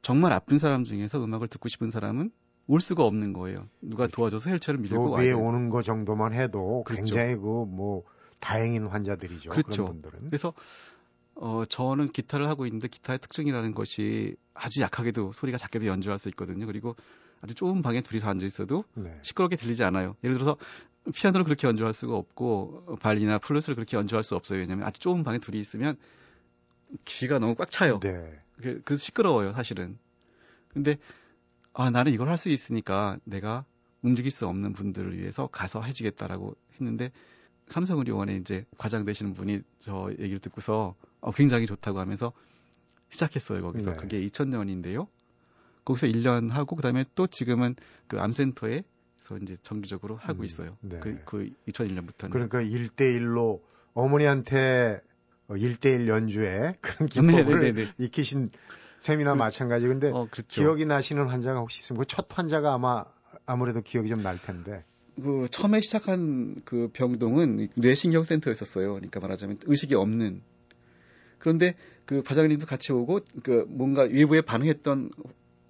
정말 0.03 0.33
아픈 0.33 0.59
사람 0.59 0.85
중에서 0.85 1.23
음악을 1.23 1.49
듣고 1.49 1.69
싶은 1.69 1.91
사람은 1.91 2.31
올 2.69 2.81
수가 2.81 3.05
없는 3.05 3.33
거예요. 3.33 3.69
누가 3.81 4.07
도와줘서 4.07 4.51
헬체를 4.51 4.81
밀고 4.81 5.11
와야 5.11 5.37
오는 5.37 5.69
거 5.69 5.83
정도만 5.83 6.33
해도 6.33 6.83
그렇죠. 6.85 7.05
굉장히 7.05 7.37
그 7.37 7.65
뭐 7.67 8.05
다행인 8.41 8.87
환자들이죠. 8.87 9.51
그렇죠. 9.51 9.85
그런 9.85 10.01
분들은. 10.03 10.27
그래서 10.31 10.53
어 11.37 11.65
저는 11.67 12.09
기타를 12.09 12.49
하고 12.49 12.67
있는데 12.67 12.89
기타의 12.89 13.19
특징이라는 13.19 13.73
것이 13.73 14.37
아주 14.55 14.81
약하게도 14.81 15.33
소리가 15.33 15.59
작게도 15.59 15.87
연주할 15.87 16.19
수 16.19 16.29
있거든요. 16.31 16.67
그리고 16.67 16.97
아주 17.43 17.55
좁은 17.55 17.83
방에 17.83 18.01
둘이서 18.01 18.29
앉아 18.29 18.47
있어도 18.47 18.85
네. 18.95 19.19
시끄럽게 19.23 19.57
들리지 19.57 19.85
않아요. 19.85 20.17
예를 20.25 20.37
들어서 20.37 20.57
피아노를 21.15 21.45
그렇게 21.45 21.69
연주할 21.69 21.93
수가 21.93 22.17
없고 22.17 22.99
발리나 23.01 23.39
플루스를 23.39 23.75
그렇게 23.77 23.97
연주할 23.97 24.25
수 24.25 24.35
없어요. 24.35 24.61
왜냐하면 24.61 24.87
아주 24.87 24.99
좁은 25.01 25.25
방에 25.25 25.39
둘이 25.39 25.61
있으면 25.61 25.97
귀가 27.05 27.39
너무 27.39 27.55
꽉 27.55 27.71
차요. 27.71 28.01
네. 28.01 28.41
그, 28.63 28.81
그 28.85 28.97
시끄러워요, 28.97 29.53
사실은. 29.53 29.99
근데 30.69 30.97
아, 31.75 31.91
나는 31.91 32.13
이걸 32.13 32.29
할 32.29 32.39
수 32.39 32.49
있으니까 32.49 33.19
내가 33.25 33.65
움직일 34.03 34.31
수 34.31 34.47
없는 34.47 34.73
분들을 34.73 35.19
위해서 35.19 35.47
가서 35.49 35.83
해주겠다라고 35.83 36.57
했는데 36.75 37.13
삼성의료원에 37.69 38.37
이제 38.37 38.65
과장 38.79 39.05
되시는 39.05 39.35
분이 39.35 39.61
저 39.81 40.11
얘기를 40.19 40.39
듣고서 40.39 40.95
어, 41.21 41.33
굉장히 41.33 41.67
좋다고 41.67 41.99
하면서 41.99 42.33
시작했어요 43.11 43.63
거기서 43.63 43.91
네. 43.93 43.97
그게 43.97 44.21
2000년인데요. 44.27 45.09
거기서 45.85 46.07
1년 46.09 46.51
하고 46.51 46.75
그다음에 46.77 47.05
또 47.15 47.27
지금은 47.29 47.77
그 48.09 48.19
암센터에서 48.21 49.39
이제 49.43 49.57
정기적으로 49.63 50.17
하고 50.17 50.41
음, 50.41 50.45
있어요. 50.45 50.77
네. 50.81 50.99
그, 51.01 51.19
그 51.25 51.51
2001년부터는. 51.69 52.31
그러니까 52.31 52.61
1대1로 52.61 53.61
어머니한테 53.95 55.01
1대1 55.49 56.09
연주에 56.09 56.75
그런 56.83 57.09
기법을 57.09 57.61
네, 57.61 57.73
네, 57.73 57.85
네, 57.85 57.93
익히신 57.99 58.51
셈이나 58.99 59.35
그, 59.35 59.39
마찬가지. 59.39 59.87
근데 59.87 60.11
어, 60.11 60.27
그렇죠. 60.31 60.61
기억이 60.61 60.87
나시는 60.87 61.29
환자가 61.29 61.61
혹시 61.61 61.79
있으면 61.81 62.01
그 62.01 62.07
첫 62.07 62.27
환자가 62.37 62.75
아마 62.75 63.05
아무래도 63.45 63.81
기억이 63.81 64.09
좀 64.09 64.23
날 64.23 64.39
텐데. 64.43 64.85
그 65.23 65.49
처음에 65.51 65.81
시작한 65.81 66.63
그 66.65 66.89
병동은 66.93 67.69
뇌신경센터였었어요. 67.77 68.95
그러니까 68.95 69.21
말하자면 69.21 69.59
의식이 69.65 69.95
없는. 69.95 70.43
그런데 71.39 71.75
그 72.05 72.23
과장님도 72.23 72.67
같이 72.67 72.93
오고 72.93 73.21
그 73.43 73.67
뭔가 73.69 74.03
외부에 74.03 74.41
반응했던 74.41 75.11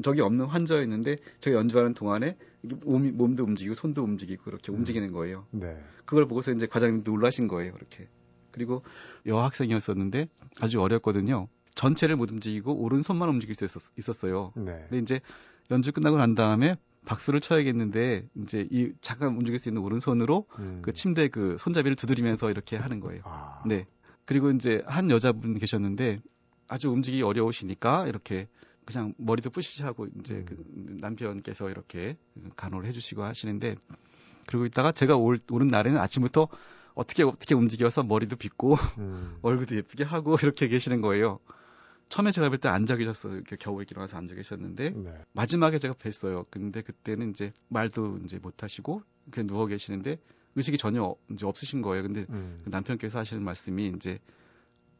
적이 0.03 0.21
없는 0.23 0.47
환자였는데 0.47 1.17
제가 1.41 1.57
연주하는 1.57 1.95
동안에 1.95 2.37
몸, 2.85 3.17
몸도 3.17 3.45
움직이고 3.45 3.75
손도 3.75 4.03
움직이고 4.03 4.45
그렇게 4.45 4.73
음. 4.73 4.79
움직이는 4.79 5.13
거예요. 5.13 5.47
네. 5.51 5.77
그걸 6.05 6.27
보고서 6.27 6.53
이제 6.53 6.67
과장님도 6.67 7.11
놀라신 7.11 7.49
거예요. 7.49 7.73
그렇게. 7.73 8.09
그리고 8.51 8.83
여학생이었었는데 9.27 10.29
아주 10.61 10.81
어렸거든요. 10.81 11.49
전체를 11.75 12.17
못 12.17 12.31
움직이고 12.31 12.75
오른손만 12.75 13.29
움직일 13.29 13.55
수 13.55 13.65
있었, 13.99 14.25
어요 14.25 14.53
네. 14.57 14.87
근데 14.89 14.99
이제 14.99 15.21
연주 15.71 15.93
끝나고 15.93 16.17
난 16.17 16.35
다음에 16.35 16.77
박수를 17.07 17.41
쳐야겠는데 17.41 18.29
이제 18.43 18.69
이 18.71 18.93
잠깐 19.01 19.29
움직일 19.37 19.59
수 19.59 19.71
있는 19.71 19.81
오른손으로 19.81 20.47
음. 20.59 20.81
그 20.83 20.93
침대 20.93 21.29
그 21.29 21.57
손잡이를 21.59 21.97
두드리면서 21.97 22.51
이렇게 22.51 22.77
하는 22.77 23.01
거예요. 23.01 23.23
아. 23.25 23.63
네. 23.65 23.87
그리고 24.27 24.51
이제 24.51 24.83
한 24.87 25.09
여자분 25.11 25.59
계셨는데 25.59 26.21
아주 26.69 26.91
움직이기 26.91 27.23
어려우시니까 27.23 28.09
이렇게 28.09 28.49
그냥 28.85 29.15
머리도 29.17 29.51
뿌시하고 29.51 30.09
이제 30.21 30.35
음. 30.35 30.45
그 30.47 30.65
남편께서 31.01 31.71
이렇게 31.71 32.17
간호를 32.57 32.89
해주시고 32.89 33.23
하시는데 33.23 33.77
그리고 34.49 34.67
있다가 34.67 34.93
제가 34.93 35.17
올, 35.17 35.41
오는 35.51 35.69
날에는 35.69 35.99
아침부터 35.99 36.49
어떻게 36.95 37.23
어떻게 37.23 37.55
움직여서 37.55 38.03
머리도 38.03 38.37
빗고 38.37 38.75
음. 38.99 39.39
얼굴도 39.43 39.77
예쁘게 39.77 40.03
하고 40.03 40.37
이렇게 40.43 40.67
계시는 40.67 41.01
거예요. 41.01 41.39
처음에 42.09 42.31
제가 42.31 42.49
볼때 42.49 42.69
앉아 42.69 42.97
계셨어요. 42.97 43.35
이렇게 43.35 43.57
겨우 43.57 43.83
일어나서 43.83 44.17
앉아 44.17 44.35
계셨는데 44.35 44.91
네. 44.91 45.25
마지막에 45.33 45.79
제가 45.79 45.95
뵀어요. 45.95 46.47
근데 46.51 46.83
그때는 46.83 47.31
이제 47.31 47.53
말도 47.69 48.19
이제 48.25 48.39
못 48.39 48.63
하시고 48.63 49.03
그냥 49.31 49.47
누워 49.47 49.67
계시는데 49.67 50.19
의식이 50.55 50.79
전혀 50.79 51.15
이제 51.31 51.47
없으신 51.47 51.83
거예요. 51.83 52.03
근데 52.03 52.27
음. 52.31 52.61
그 52.65 52.71
남편께서 52.71 53.19
하시는 53.19 53.43
말씀이 53.43 53.93
이제 53.97 54.19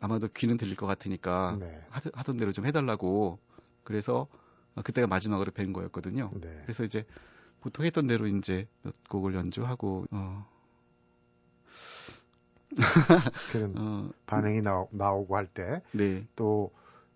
아마도 0.01 0.29
귀는 0.29 0.57
들릴 0.57 0.77
것 0.77 0.87
같으니까 0.87 1.57
네. 1.59 1.81
하던 1.91 2.37
대로 2.37 2.53
좀 2.53 2.67
해달라고 2.67 3.39
그래서 3.85 4.27
그때가 4.83 5.07
마지막으로 5.07 5.53
뵌 5.53 5.73
거였거든요. 5.73 6.31
네. 6.35 6.61
그래서 6.65 6.85
이제 6.85 7.07
보통 7.61 7.87
했던 7.87 8.07
대로 8.07 8.27
이제 8.27 8.69
몇 8.83 8.93
곡을 9.09 9.35
연주하고 9.35 10.07
어. 10.11 10.47
그런 13.53 13.73
어, 13.79 14.11
반응이 14.27 14.61
나오, 14.61 14.89
나오고 14.91 15.37
할 15.37 15.47
때또 15.47 15.81
네. 15.93 16.27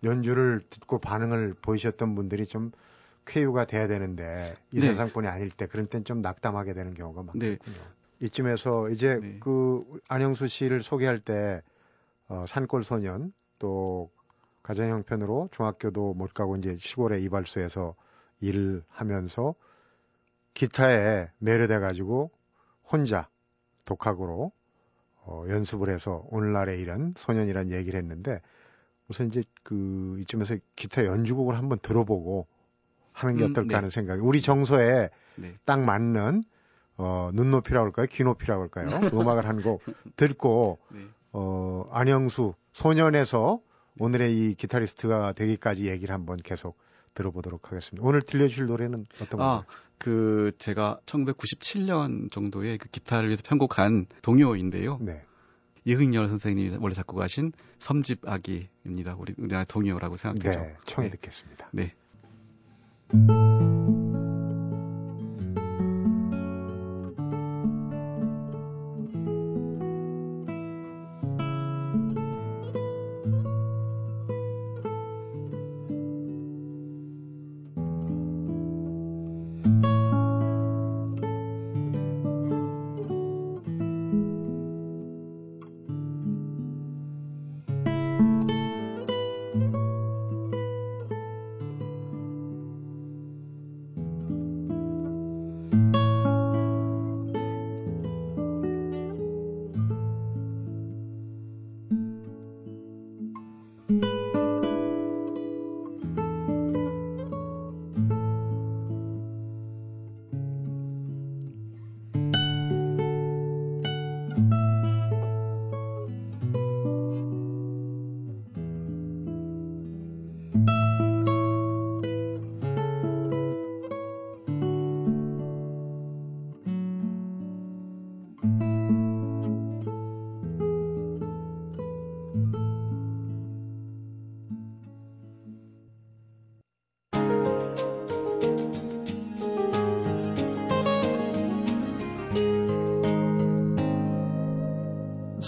연주를 0.03 0.61
듣고 0.69 0.99
반응을 0.99 1.55
보이셨던 1.61 2.15
분들이 2.15 2.45
좀 2.45 2.71
쾌유가 3.25 3.65
돼야 3.65 3.87
되는데 3.87 4.55
이 4.71 4.79
네. 4.79 4.87
세상뿐이 4.87 5.27
아닐 5.27 5.51
때 5.51 5.67
그런 5.67 5.87
땐 5.87 6.03
좀 6.03 6.21
낙담하게 6.21 6.73
되는 6.73 6.93
경우가 6.93 7.23
많군요. 7.23 7.45
네. 7.45 7.57
이쯤에서 8.19 8.89
이제 8.89 9.19
네. 9.19 9.37
그 9.39 9.83
안영수 10.07 10.47
씨를 10.47 10.83
소개할 10.83 11.19
때 11.19 11.61
어, 12.27 12.45
산골 12.47 12.83
소년 12.83 13.33
또 13.59 14.09
가정 14.63 14.89
형편으로 14.89 15.49
중학교도 15.51 16.13
못 16.13 16.33
가고 16.33 16.55
이제 16.55 16.77
시골의 16.79 17.23
이발소에서 17.23 17.95
일을 18.41 18.83
하면서 18.89 19.55
기타에 20.53 21.29
매료돼 21.39 21.79
가지고 21.79 22.31
혼자 22.83 23.27
독학으로 23.85 24.51
어, 25.23 25.45
연습을 25.47 25.89
해서 25.89 26.25
오늘날의 26.29 26.79
이런 26.79 27.13
소년이란 27.15 27.71
얘기를 27.71 27.99
했는데 27.99 28.41
우선 29.11 29.27
이제 29.27 29.43
그 29.63 30.17
이쯤에서 30.21 30.55
기타 30.75 31.05
연주곡을 31.05 31.57
한번 31.57 31.79
들어보고 31.81 32.47
하는 33.11 33.35
게 33.35 33.43
음, 33.43 33.51
어떨까 33.51 33.67
네. 33.67 33.75
하는 33.75 33.89
생각이 33.89 34.21
우리 34.21 34.41
정서에 34.41 35.09
네. 35.35 35.55
딱 35.65 35.81
맞는 35.81 36.43
어 36.97 37.29
눈높이라고 37.33 37.85
할까요? 37.87 38.05
귀높이라고 38.09 38.61
할까요? 38.63 39.09
그 39.09 39.19
음악을 39.19 39.45
한 39.47 39.61
곡 39.61 39.81
듣고 40.15 40.79
네. 40.91 41.01
어 41.33 41.85
안영수 41.91 42.53
소년에서 42.73 43.59
오늘의 43.99 44.33
이 44.37 44.55
기타리스트가 44.55 45.33
되기까지 45.33 45.89
얘기를 45.89 46.15
한번 46.15 46.37
계속 46.37 46.77
들어보도록 47.13 47.69
하겠습니다. 47.69 48.07
오늘 48.07 48.21
들려주실 48.21 48.67
노래는 48.67 49.05
어떤 49.21 49.41
아, 49.41 49.65
그 49.97 50.53
제가 50.57 51.01
1997년 51.05 52.31
정도에 52.31 52.77
그 52.77 52.87
기타를 52.87 53.27
위해서 53.27 53.43
편곡한 53.45 54.05
동요인데요. 54.21 54.99
네. 55.01 55.21
이흥열 55.85 56.27
선생님이 56.27 56.77
원래 56.79 56.93
작곡 56.93 57.19
하신 57.21 57.53
섬집 57.79 58.27
아기입니다. 58.27 59.15
우리 59.17 59.33
우리나라 59.37 59.63
동요라고 59.65 60.17
생각되죠. 60.17 60.59
네, 60.59 60.75
청해 60.85 61.09
네. 61.09 61.15
듣겠습니다. 61.15 61.69
네. 61.71 61.93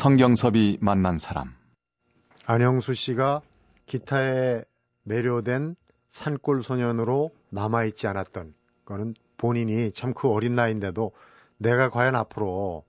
성경섭이 0.04 0.80
만난 0.82 1.18
사람 1.18 1.56
안영수 2.46 2.94
씨가 2.94 3.42
기타에 3.86 4.66
매료된 5.04 5.78
산골 6.12 6.62
소년으로 6.62 7.32
남아있지 7.52 8.08
않았던 8.08 8.54
거는 8.84 9.14
본인이 9.38 9.94
참 9.94 10.14
그 10.14 10.28
어린 10.28 10.56
나이인데도 10.56 11.14
내가 11.58 11.90
과연 11.90 12.16
앞으로 12.18 12.84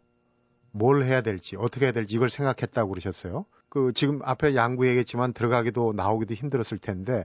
뭘 0.72 1.04
해야 1.04 1.20
될지 1.20 1.54
어떻게 1.54 1.84
해야 1.84 1.92
될지 1.92 2.16
이걸 2.16 2.30
생각했다고 2.30 2.90
그러셨어요. 2.90 3.46
그 3.68 3.92
지금 3.94 4.18
앞에 4.24 4.56
양구 4.56 4.88
얘기했지만 4.88 5.34
들어가기도 5.34 5.92
나오기도 5.92 6.34
힘들었을 6.34 6.78
텐데 6.78 7.24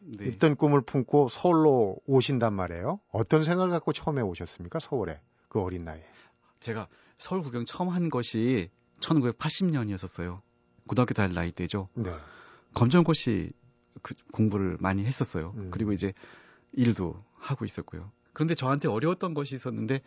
네. 0.00 0.26
있던 0.26 0.56
꿈을 0.56 0.80
품고 0.80 1.28
서울로 1.28 1.98
오신단 2.06 2.52
말이에요. 2.52 2.98
어떤 3.12 3.44
생각을 3.44 3.70
갖고 3.70 3.92
처음에 3.92 4.22
오셨습니까? 4.22 4.80
서울에 4.80 5.20
그 5.48 5.60
어린 5.60 5.84
나이에. 5.84 6.02
제가 6.58 6.88
서울 7.16 7.42
구경 7.42 7.64
처음 7.64 7.90
한 7.90 8.08
것이 8.08 8.70
1980년이었었어요. 9.00 10.40
고등학교 10.86 11.14
다닐 11.14 11.34
나이 11.34 11.52
때죠. 11.52 11.88
네. 11.94 12.12
검정고시 12.74 13.52
그 14.02 14.14
공부를 14.32 14.76
많이 14.80 15.04
했었어요. 15.04 15.52
음. 15.56 15.70
그리고 15.70 15.92
이제 15.92 16.12
일도 16.72 17.22
하고 17.34 17.64
있었고요. 17.64 18.10
그런데 18.32 18.54
저한테 18.54 18.88
어려웠던 18.88 19.34
것이 19.34 19.54
있었는데 19.54 20.00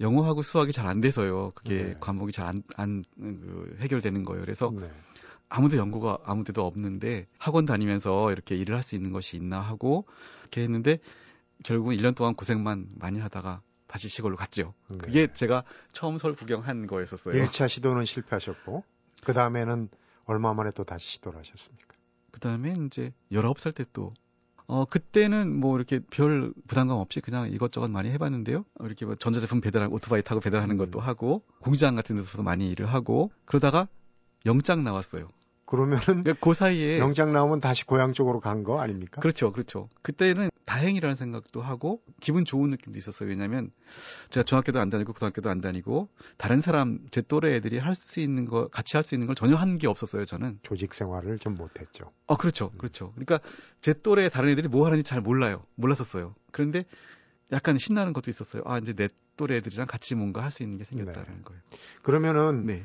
영어하고 0.00 0.42
수학이 0.42 0.72
잘 0.72 0.86
안 0.86 1.00
돼서요. 1.00 1.52
그게 1.54 1.82
네. 1.82 1.96
과목이 2.00 2.32
잘 2.32 2.46
안 2.46 2.62
안 2.76 3.04
그 3.18 3.76
해결되는 3.80 4.24
거예요. 4.24 4.42
그래서 4.42 4.72
네. 4.78 4.90
아무도 5.48 5.76
연구가 5.76 6.18
아무데도 6.24 6.66
없는데 6.66 7.28
학원 7.38 7.64
다니면서 7.66 8.32
이렇게 8.32 8.56
일을 8.56 8.74
할 8.74 8.82
수 8.82 8.94
있는 8.96 9.12
것이 9.12 9.36
있나 9.36 9.60
하고 9.60 10.06
이렇게 10.42 10.62
했는데 10.62 10.98
결국은 11.64 11.96
1년 11.96 12.14
동안 12.14 12.34
고생만 12.34 12.88
많이 12.96 13.18
하다가 13.20 13.62
다시 13.96 14.10
시골로 14.10 14.36
갔죠. 14.36 14.74
네. 14.88 14.98
그게 14.98 15.26
제가 15.32 15.64
처음 15.90 16.18
서울 16.18 16.34
구경한 16.36 16.86
거였었어요. 16.86 17.32
1차 17.46 17.66
시도는 17.66 18.04
실패하셨고 18.04 18.84
그 19.24 19.32
다음에는 19.32 19.88
얼마 20.26 20.52
만에 20.52 20.70
또 20.74 20.84
다시 20.84 21.12
시도를 21.12 21.38
하셨습니까? 21.38 21.96
그 22.30 22.38
다음에 22.38 22.74
이제 22.86 23.14
19살 23.32 23.74
때 23.74 23.86
또, 23.94 24.12
어, 24.66 24.84
그때는 24.84 25.58
뭐 25.58 25.78
이렇게 25.78 26.00
별 26.10 26.52
부담감 26.66 26.98
없이 26.98 27.22
그냥 27.22 27.50
이것저것 27.50 27.88
많이 27.88 28.10
해봤는데요. 28.10 28.66
이렇게 28.80 29.06
뭐 29.06 29.14
전자제품 29.14 29.62
배달하는 29.62 29.94
오토바이 29.94 30.20
타고 30.22 30.42
배달하는 30.42 30.74
음. 30.74 30.76
것도 30.76 31.00
하고, 31.00 31.42
공장 31.60 31.94
같은 31.94 32.16
데서도 32.16 32.42
많이 32.42 32.68
일을 32.70 32.92
하고, 32.92 33.30
그러다가 33.46 33.88
영장 34.44 34.84
나왔어요. 34.84 35.30
그러면은 35.64 36.04
그러니까 36.04 36.34
그 36.38 36.52
사이에 36.52 36.98
영장 36.98 37.32
나오면 37.32 37.60
다시 37.60 37.86
고향 37.86 38.12
쪽으로 38.12 38.40
간 38.40 38.62
거 38.62 38.78
아닙니까? 38.78 39.22
그렇죠, 39.22 39.52
그렇죠. 39.52 39.88
그때는 40.02 40.50
다행이라는 40.66 41.14
생각도 41.16 41.62
하고 41.62 42.02
기분 42.20 42.44
좋은 42.44 42.68
느낌도 42.70 42.98
있었어요. 42.98 43.28
왜냐하면 43.30 43.70
제가 44.30 44.44
중학교도 44.44 44.78
안 44.80 44.90
다니고 44.90 45.12
고등학교도 45.14 45.48
안 45.48 45.60
다니고 45.60 46.08
다른 46.36 46.60
사람 46.60 46.98
제 47.10 47.22
또래 47.22 47.54
애들이 47.54 47.78
할 47.78 47.94
수 47.94 48.20
있는 48.20 48.44
거 48.44 48.68
같이 48.68 48.96
할 48.96 49.02
수 49.04 49.14
있는 49.14 49.26
걸 49.26 49.34
전혀 49.36 49.56
한 49.56 49.78
게 49.78 49.86
없었어요. 49.86 50.24
저는 50.24 50.58
조직 50.62 50.92
생활을 50.94 51.38
좀 51.38 51.54
못했죠. 51.54 52.12
어, 52.26 52.36
그렇죠, 52.36 52.70
그렇죠. 52.72 53.12
그러니까 53.12 53.40
제 53.80 53.94
또래 53.94 54.28
다른 54.28 54.50
애들이 54.50 54.68
뭐 54.68 54.84
하는지 54.84 55.02
잘 55.02 55.20
몰라요. 55.20 55.64
몰랐었어요. 55.76 56.34
그런데 56.50 56.84
약간 57.52 57.78
신나는 57.78 58.12
것도 58.12 58.30
있었어요. 58.30 58.62
아 58.66 58.78
이제 58.78 58.92
내 58.92 59.08
또래 59.36 59.56
애들이랑 59.56 59.86
같이 59.86 60.14
뭔가 60.14 60.42
할 60.42 60.50
수 60.50 60.62
있는 60.62 60.78
게 60.78 60.84
생겼다는 60.84 61.28
네. 61.28 61.42
거예요. 61.44 61.62
그러면은 62.02 62.66
네. 62.66 62.84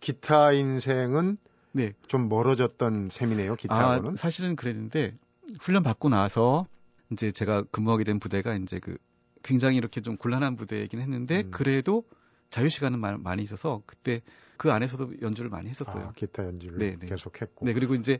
기타 0.00 0.52
인생은 0.52 1.38
네. 1.72 1.94
좀 2.08 2.28
멀어졌던 2.28 3.08
셈이네요, 3.10 3.54
기타하고는. 3.56 4.12
아, 4.12 4.16
사실은 4.16 4.54
그랬는데 4.56 5.16
훈련 5.60 5.82
받고 5.82 6.08
나서 6.10 6.66
이제 7.12 7.32
제가 7.32 7.62
근무하게 7.70 8.04
된 8.04 8.18
부대가 8.18 8.54
이제 8.54 8.78
그 8.78 8.96
굉장히 9.42 9.76
이렇게 9.76 10.00
좀 10.00 10.16
곤란한 10.16 10.56
부대이긴 10.56 11.00
했는데 11.00 11.42
음. 11.42 11.50
그래도 11.50 12.04
자유 12.50 12.68
시간은 12.68 13.00
많이 13.00 13.42
있어서 13.42 13.82
그때 13.86 14.20
그 14.56 14.70
안에서도 14.70 15.14
연주를 15.22 15.50
많이 15.50 15.68
했었어요. 15.68 16.08
아, 16.08 16.12
기타 16.12 16.44
연주를 16.44 16.78
네, 16.78 16.96
네. 16.98 17.06
계속 17.06 17.40
했고. 17.40 17.66
네, 17.66 17.72
그리고 17.72 17.94
이제 17.94 18.18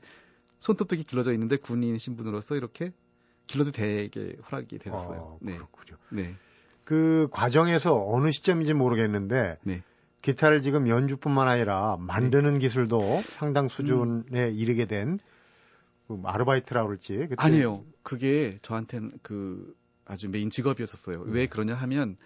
손톱도 0.58 0.96
길러져 0.96 1.32
있는데 1.32 1.56
군인 1.56 1.98
신분으로서 1.98 2.56
이렇게 2.56 2.92
길러도 3.46 3.72
되게 3.72 4.36
허락이 4.50 4.78
됐었어요. 4.78 5.38
아, 5.40 5.44
그렇군요. 5.44 5.96
네. 6.10 6.22
네. 6.22 6.34
그 6.84 7.28
과정에서 7.30 7.94
어느 8.08 8.32
시점인지 8.32 8.74
모르겠는데 8.74 9.58
네. 9.62 9.82
기타를 10.22 10.62
지금 10.62 10.88
연주뿐만 10.88 11.48
아니라 11.48 11.96
만드는 11.98 12.54
네. 12.54 12.58
기술도 12.60 13.22
상당 13.24 13.68
수준에 13.68 14.48
음. 14.48 14.52
이르게 14.54 14.86
된 14.86 15.18
그 16.20 16.28
아르바이트라고 16.28 16.88
그럴지 16.88 17.16
그때... 17.16 17.36
아니에요. 17.38 17.84
그게 18.02 18.58
저한테는 18.62 19.12
그 19.22 19.74
아주 20.04 20.28
메인 20.28 20.50
직업이었었어요. 20.50 21.24
네. 21.24 21.32
왜 21.32 21.46
그러냐 21.46 21.74
하면 21.74 22.16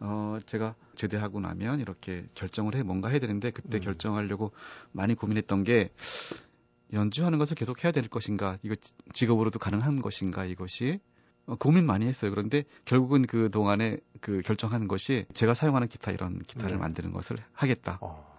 어 0.00 0.38
제가 0.46 0.74
제대하고 0.96 1.40
나면 1.40 1.80
이렇게 1.80 2.26
결정을 2.34 2.74
해 2.74 2.82
뭔가 2.82 3.08
해야 3.08 3.18
되는데 3.18 3.50
그때 3.50 3.78
음. 3.78 3.80
결정하려고 3.80 4.52
많이 4.90 5.14
고민했던 5.14 5.62
게 5.62 5.90
연주하는 6.92 7.38
것을 7.38 7.56
계속 7.56 7.84
해야 7.84 7.92
될 7.92 8.08
것인가 8.08 8.58
이거 8.62 8.74
직업으로도 9.12 9.58
가능한 9.58 10.02
것인가 10.02 10.44
이것이 10.44 11.00
어, 11.46 11.56
고민 11.56 11.86
많이 11.86 12.06
했어요. 12.06 12.30
그런데 12.30 12.64
결국은 12.84 13.22
그 13.22 13.50
동안에 13.50 13.98
그 14.20 14.42
결정하는 14.42 14.88
것이 14.88 15.26
제가 15.34 15.54
사용하는 15.54 15.88
기타 15.88 16.10
이런 16.10 16.40
기타를 16.40 16.72
네. 16.72 16.80
만드는 16.80 17.12
것을 17.12 17.38
하겠다. 17.52 17.98
어. 18.00 18.31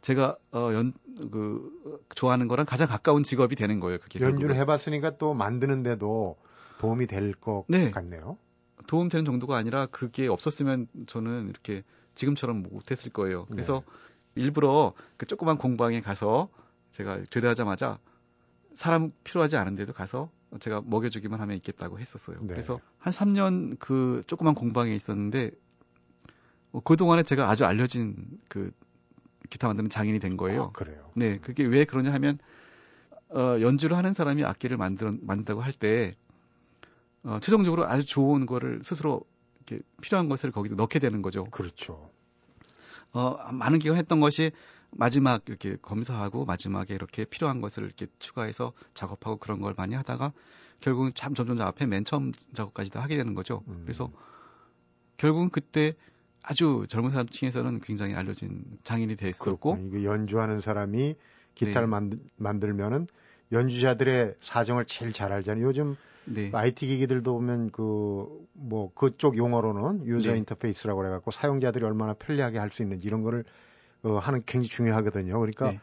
제가 0.00 0.36
어 0.52 0.72
연 0.72 0.92
그 1.32 2.04
좋아하는 2.14 2.46
거랑 2.46 2.64
가장 2.64 2.86
가까운 2.86 3.24
직업이 3.24 3.56
되는 3.56 3.80
거예요. 3.80 3.98
그게 3.98 4.20
연주를 4.20 4.54
결국은. 4.54 4.60
해봤으니까 4.60 5.16
또 5.18 5.34
만드는데도 5.34 6.36
도움이 6.78 7.08
될 7.08 7.34
것 7.34 7.64
네. 7.68 7.90
같네요. 7.90 8.38
도움되는 8.86 9.24
정도가 9.24 9.56
아니라 9.56 9.86
그게 9.86 10.28
없었으면 10.28 10.86
저는 11.08 11.48
이렇게 11.48 11.82
지금처럼 12.14 12.62
못했을 12.62 13.10
거예요. 13.12 13.46
그래서 13.46 13.82
네. 14.36 14.42
일부러 14.42 14.92
그 15.16 15.26
조그만 15.26 15.58
공방에 15.58 16.00
가서 16.00 16.48
제가 16.92 17.18
제대하자마자 17.30 17.98
사람 18.76 19.10
필요하지 19.24 19.56
않은데도 19.56 19.92
가서 19.92 20.30
제가 20.60 20.82
먹여주기만 20.86 21.40
하면 21.40 21.56
있겠다고 21.56 21.98
했었어요. 21.98 22.36
네. 22.42 22.46
그래서 22.46 22.80
한 22.98 23.12
3년 23.12 23.76
그 23.80 24.22
조그만 24.28 24.54
공방에 24.54 24.94
있었는데 24.94 25.50
어, 26.70 26.80
그 26.80 26.96
동안에 26.96 27.24
제가 27.24 27.50
아주 27.50 27.64
알려진 27.64 28.24
그 28.48 28.70
기타 29.50 29.68
만드는 29.68 29.90
장인이 29.90 30.18
된 30.18 30.36
거예요. 30.36 30.64
아, 30.64 30.72
그래요. 30.72 31.10
네, 31.14 31.34
그게 31.34 31.64
왜 31.64 31.84
그러냐 31.84 32.12
하면 32.14 32.38
어, 33.30 33.58
연주를 33.60 33.96
하는 33.96 34.14
사람이 34.14 34.44
악기를 34.44 34.76
만들 34.76 35.18
만든다고 35.22 35.60
할 35.60 35.72
때 35.72 36.14
어, 37.24 37.38
최종적으로 37.40 37.86
아주 37.86 38.04
좋은 38.06 38.46
거를 38.46 38.80
스스로 38.82 39.22
이렇게 39.66 39.82
필요한 40.00 40.28
것을 40.28 40.50
거기도 40.50 40.76
넣게 40.76 40.98
되는 40.98 41.20
거죠. 41.22 41.44
그렇죠. 41.44 42.10
어, 43.12 43.36
많은 43.52 43.78
기간 43.78 43.98
했던 43.98 44.20
것이 44.20 44.52
마지막 44.90 45.42
이렇게 45.48 45.76
검사하고 45.82 46.44
마지막에 46.46 46.94
이렇게 46.94 47.24
필요한 47.24 47.60
것을 47.60 47.84
이렇게 47.84 48.06
추가해서 48.18 48.72
작업하고 48.94 49.36
그런 49.36 49.60
걸 49.60 49.74
많이 49.76 49.94
하다가 49.94 50.32
결국은 50.80 51.12
참 51.14 51.34
점점 51.34 51.60
앞에 51.60 51.86
맨 51.86 52.04
처음 52.04 52.32
작업까지 52.54 52.90
다 52.90 53.02
하게 53.02 53.16
되는 53.16 53.34
거죠. 53.34 53.62
음. 53.68 53.82
그래서 53.84 54.10
결국은 55.16 55.50
그때 55.50 55.94
아주 56.42 56.86
젊은 56.88 57.10
사람 57.10 57.28
층에서는 57.28 57.80
굉장히 57.80 58.14
알려진 58.14 58.64
장인이 58.84 59.16
됐었고 59.16 59.78
이거 59.88 60.04
연주하는 60.04 60.60
사람이 60.60 61.14
기타를 61.54 61.82
네. 61.82 61.90
만들, 61.90 62.18
만들 62.36 62.72
면은 62.74 63.06
연주자들의 63.52 64.34
사정을 64.40 64.84
제일 64.86 65.12
잘 65.12 65.32
알잖아요. 65.32 65.64
요즘 65.66 65.96
네. 66.24 66.50
IT 66.52 66.86
기기들도 66.86 67.32
보면 67.32 67.70
그 67.70 68.48
뭐 68.60 68.92
그쪽 68.94 69.36
용어로는 69.36 70.04
유저 70.06 70.32
네. 70.32 70.38
인터페이스라고 70.38 71.00
그래 71.00 71.10
갖고 71.10 71.30
사용자들이 71.30 71.84
얼마나 71.84 72.14
편리하게 72.14 72.58
할 72.58 72.70
수 72.70 72.82
있는지 72.82 73.06
이런 73.06 73.22
거를 73.22 73.44
어, 74.02 74.18
하는 74.18 74.42
굉장히 74.46 74.68
중요하거든요. 74.68 75.38
그러니까 75.38 75.72
네. 75.72 75.80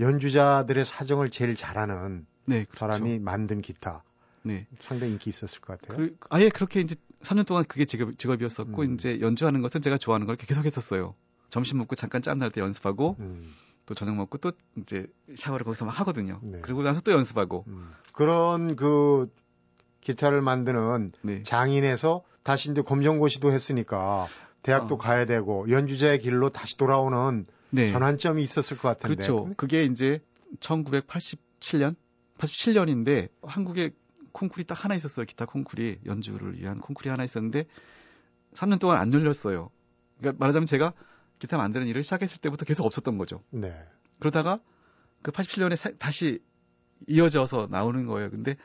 연주자들의 0.00 0.84
사정을 0.84 1.30
제일 1.30 1.54
잘하는 1.54 2.26
네, 2.46 2.64
그렇죠. 2.64 2.78
사람이 2.78 3.18
만든 3.20 3.60
기타. 3.60 4.02
네. 4.42 4.66
상당히 4.80 5.12
인기 5.12 5.30
있었을 5.30 5.60
것 5.60 5.80
같아요. 5.80 5.96
그, 5.98 6.16
아예 6.30 6.48
그렇게 6.50 6.80
이제 6.80 6.94
3년 7.24 7.46
동안 7.46 7.64
그게 7.64 7.84
직업, 7.84 8.18
직업이었었고, 8.18 8.82
음. 8.82 8.94
이제 8.94 9.20
연주하는 9.20 9.62
것은 9.62 9.82
제가 9.82 9.98
좋아하는 9.98 10.26
걸 10.26 10.36
계속 10.36 10.64
했었어요. 10.64 11.14
점심 11.50 11.78
먹고 11.78 11.96
잠깐 11.96 12.22
짬날 12.22 12.50
때 12.50 12.60
연습하고, 12.60 13.16
음. 13.20 13.52
또 13.86 13.94
저녁 13.94 14.16
먹고 14.16 14.38
또 14.38 14.52
이제 14.76 15.06
샤워를 15.36 15.64
거기서 15.64 15.84
막 15.84 15.98
하거든요. 16.00 16.40
네. 16.42 16.58
그리고 16.62 16.82
나서 16.82 17.00
또 17.00 17.12
연습하고. 17.12 17.64
음. 17.66 17.90
그런 18.12 18.76
그 18.76 19.30
기타를 20.00 20.40
만드는 20.42 21.12
네. 21.22 21.42
장인에서 21.42 22.22
다시 22.42 22.70
이제 22.70 22.82
검정고시도 22.82 23.52
했으니까 23.52 24.28
대학도 24.62 24.94
어. 24.94 24.98
가야 24.98 25.26
되고 25.26 25.68
연주자의 25.70 26.20
길로 26.20 26.50
다시 26.50 26.76
돌아오는 26.76 27.46
네. 27.70 27.90
전환점이 27.90 28.42
있었을 28.42 28.78
것 28.78 28.88
같은데. 28.88 29.16
그렇죠. 29.16 29.52
그게 29.56 29.84
이제 29.84 30.20
1987년, 30.60 31.96
87년인데 32.38 33.28
한국에 33.42 33.90
콩쿨이 34.34 34.66
딱 34.66 34.84
하나 34.84 34.94
있었어요. 34.94 35.24
기타 35.24 35.46
콩쿨이 35.46 36.00
연주를 36.04 36.58
위한 36.60 36.78
콩쿨이 36.80 37.10
하나 37.10 37.24
있었는데 37.24 37.64
3년 38.52 38.78
동안 38.78 38.98
안 38.98 39.10
열렸어요. 39.10 39.70
그러니까 40.18 40.38
말하자면 40.38 40.66
제가 40.66 40.92
기타 41.38 41.56
만드는 41.56 41.86
일을 41.86 42.02
시작했을 42.04 42.40
때부터 42.42 42.66
계속 42.66 42.84
없었던 42.84 43.16
거죠. 43.16 43.42
네. 43.48 43.74
그러다가 44.18 44.60
그 45.22 45.32
87년에 45.32 45.76
사, 45.76 45.90
다시 45.98 46.40
이어져서 47.08 47.68
나오는 47.70 48.04
거예요. 48.06 48.30
근데 48.30 48.56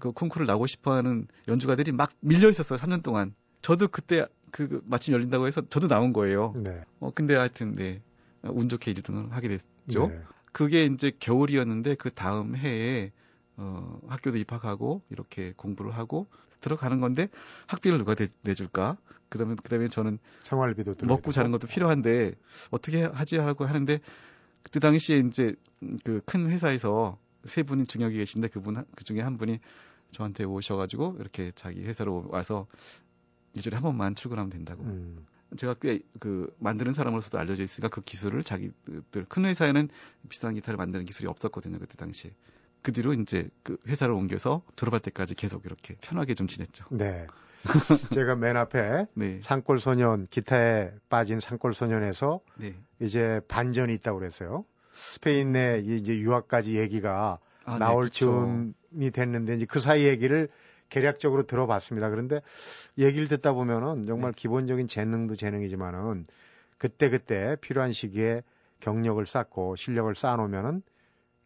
그 0.00 0.10
콩쿠르를 0.10 0.46
나오고 0.46 0.66
싶어하는 0.66 1.28
연주가들이 1.46 1.92
막 1.92 2.10
밀려 2.18 2.50
있었어요. 2.50 2.78
3년 2.78 3.04
동안. 3.04 3.34
저도 3.62 3.86
그때 3.88 4.26
그 4.50 4.82
마침 4.84 5.14
열린다고 5.14 5.46
해서 5.46 5.62
저도 5.68 5.86
나온 5.86 6.12
거예요. 6.12 6.54
네. 6.56 6.82
어 6.98 7.12
근데 7.14 7.36
하여튼 7.36 7.72
네 7.74 8.02
운 8.42 8.68
좋게 8.68 8.92
1등을 8.94 9.30
하게 9.30 9.48
됐죠. 9.48 10.08
네. 10.08 10.22
그게 10.52 10.86
이제 10.86 11.12
겨울이었는데 11.18 11.96
그 11.96 12.10
다음 12.10 12.56
해에 12.56 13.12
어, 13.58 14.00
학교도 14.08 14.38
입학하고 14.38 15.02
이렇게 15.10 15.52
공부를 15.56 15.92
하고 15.92 16.26
들어가는 16.60 17.00
건데 17.00 17.28
학비를 17.66 17.98
누가 17.98 18.14
내, 18.14 18.28
내줄까? 18.42 18.96
그다음에 19.28 19.54
그다음에 19.62 19.88
저는 19.88 20.18
생활비도 20.44 20.94
먹고 21.04 21.32
자는 21.32 21.50
것도 21.50 21.66
필요한데 21.66 22.34
어떻게 22.70 23.02
하지 23.04 23.36
하고 23.36 23.66
하는데 23.66 24.00
그때 24.62 24.80
당시에 24.80 25.18
이제 25.18 25.54
그 26.04 26.20
큰 26.24 26.50
회사에서 26.50 27.18
세 27.44 27.62
분이 27.62 27.86
중역이 27.86 28.16
계신데 28.16 28.48
그분 28.48 28.84
그 28.96 29.04
중에 29.04 29.20
한 29.20 29.36
분이 29.38 29.60
저한테 30.12 30.44
오셔가지고 30.44 31.16
이렇게 31.20 31.52
자기 31.54 31.82
회사로 31.84 32.26
와서 32.30 32.66
일주일에 33.54 33.76
한 33.76 33.82
번만 33.82 34.14
출근하면 34.14 34.50
된다고. 34.50 34.82
음. 34.84 35.26
제가 35.56 35.74
꽤 35.74 36.00
그 36.20 36.54
만드는 36.58 36.92
사람으로서도 36.92 37.38
알려져 37.38 37.62
있으니까 37.62 37.88
그 37.88 38.02
기술을 38.02 38.44
자기들 38.44 39.24
큰 39.28 39.44
회사에는 39.46 39.88
비싼 40.28 40.54
기타를 40.54 40.76
만드는 40.76 41.04
기술이 41.06 41.26
없었거든요 41.28 41.78
그때 41.78 41.96
당시. 41.96 42.32
그 42.82 42.92
뒤로 42.92 43.12
이제 43.12 43.48
그 43.62 43.76
회사를 43.86 44.14
옮겨서 44.14 44.62
졸업할 44.76 45.00
때까지 45.00 45.34
계속 45.34 45.66
이렇게 45.66 45.96
편하게 46.00 46.34
좀 46.34 46.46
지냈죠. 46.46 46.84
네. 46.90 47.26
제가 48.14 48.36
맨 48.36 48.56
앞에 48.56 49.06
네. 49.14 49.40
산골 49.42 49.80
소년 49.80 50.26
기타에 50.26 50.92
빠진 51.08 51.40
산골 51.40 51.74
소년에서 51.74 52.40
네. 52.56 52.74
이제 53.00 53.40
반전이 53.48 53.92
있다고 53.94 54.20
그랬어요. 54.20 54.64
스페인 54.94 55.52
내 55.52 55.80
이제 55.84 56.18
유학까지 56.18 56.76
얘기가 56.76 57.38
아, 57.64 57.72
네, 57.72 57.78
나올 57.78 58.08
네, 58.08 58.18
즈음이 58.18 59.10
됐는데 59.12 59.56
이제 59.56 59.66
그 59.66 59.80
사이 59.80 60.04
얘기를 60.04 60.48
개략적으로 60.88 61.42
들어봤습니다. 61.44 62.10
그런데 62.10 62.40
얘기를 62.96 63.28
듣다 63.28 63.52
보면은 63.52 64.06
정말 64.06 64.32
네. 64.32 64.40
기본적인 64.40 64.88
재능도 64.88 65.36
재능이지만은 65.36 66.26
그때 66.78 67.10
그때 67.10 67.56
필요한 67.60 67.92
시기에 67.92 68.42
경력을 68.80 69.24
쌓고 69.26 69.76
실력을 69.76 70.14
쌓아놓으면은 70.14 70.82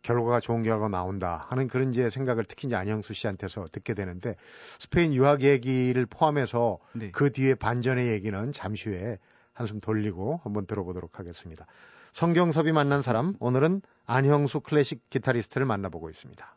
결과가 0.02 0.40
좋은 0.40 0.62
결과가 0.62 0.88
나온다 0.88 1.46
하는 1.48 1.68
그런 1.68 1.90
이제 1.90 2.10
생각을 2.10 2.44
특히 2.44 2.66
이제 2.66 2.76
안영수 2.76 3.14
씨한테서 3.14 3.64
듣게 3.72 3.94
되는데 3.94 4.36
스페인 4.78 5.14
유학 5.14 5.42
얘기를 5.42 6.06
포함해서 6.06 6.78
네. 6.92 7.10
그 7.12 7.32
뒤에 7.32 7.54
반전의 7.54 8.08
얘기는 8.08 8.52
잠시 8.52 8.88
후에 8.88 9.18
한숨 9.52 9.80
돌리고 9.80 10.40
한번 10.42 10.66
들어보도록 10.66 11.18
하겠습니다. 11.18 11.66
성경섭이 12.12 12.72
만난 12.72 13.00
사람 13.00 13.34
오늘은 13.40 13.80
안형수 14.06 14.60
클래식 14.60 15.08
기타리스트를 15.08 15.66
만나보고 15.66 16.10
있습니다. 16.10 16.56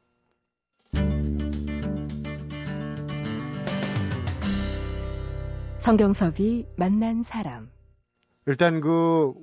성경섭이 5.80 6.66
만난 6.78 7.22
사람 7.22 7.70
일단 8.48 8.82
그 8.82 9.34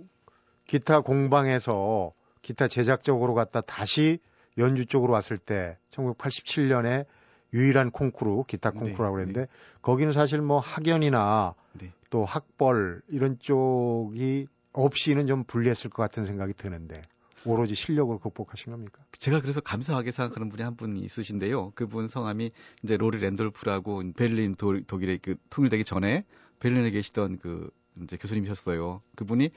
기타 0.67 1.01
공방에서 1.01 2.13
기타 2.43 2.69
제작 2.69 3.03
적으로 3.03 3.35
갔다 3.35 3.61
다시 3.61 4.19
연주 4.59 4.87
쪽으로 4.87 5.13
왔을 5.13 5.39
때 5.39 5.79
1987년에 5.93 7.07
유일한 7.55 7.91
콩쿠르 7.91 8.45
기타 8.47 8.71
네, 8.71 8.81
콩쿠르라고 8.81 9.17
네, 9.17 9.25
그랬는데 9.25 9.41
네. 9.43 9.47
거기는 9.81 10.13
사실 10.13 10.41
뭐 10.41 10.59
학연이나 10.59 11.55
네. 11.75 11.93
또 12.11 12.25
학벌 12.25 13.03
이런 13.09 13.39
쪽이 13.39 14.47
없이는 14.73 15.27
좀 15.27 15.45
불리했을 15.45 15.91
것 15.91 16.03
같은 16.03 16.27
생각이 16.27 16.55
드는데 16.55 17.03
오로지 17.45 17.75
실력으로 17.75 18.19
극복하신 18.19 18.73
겁니까? 18.73 19.03
제가 19.13 19.41
그래서 19.41 19.61
감사하게 19.61 20.13
생각하는 20.13 20.49
분이 20.49 20.63
한분 20.63 20.97
있으신데요. 20.97 21.73
그분 21.75 22.07
성함이 22.07 22.53
이제 22.83 22.97
로리 22.97 23.19
랜돌프라고 23.19 24.13
베를린 24.17 24.55
도, 24.55 24.81
독일의 24.83 25.19
그 25.19 25.37
통일되기 25.51 25.85
전에 25.85 26.25
베를린에 26.61 26.91
계시던 26.91 27.39
그 27.39 27.71
이제 28.03 28.17
교수님이셨어요. 28.17 29.03
그분이 29.17 29.51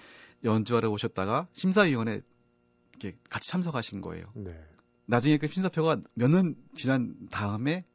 연주하러 0.44 0.90
오셨다가 0.90 1.48
심사위원회 1.54 2.22
이렇게 3.00 3.18
같이 3.30 3.50
참석하신 3.50 4.02
거예요. 4.02 4.26
네. 4.36 4.58
나중에 5.06 5.38
그 5.38 5.48
심사표가 5.48 6.02
몇 6.16 6.30
년 6.32 6.56
지난 6.74 7.16
다음에 7.32 7.86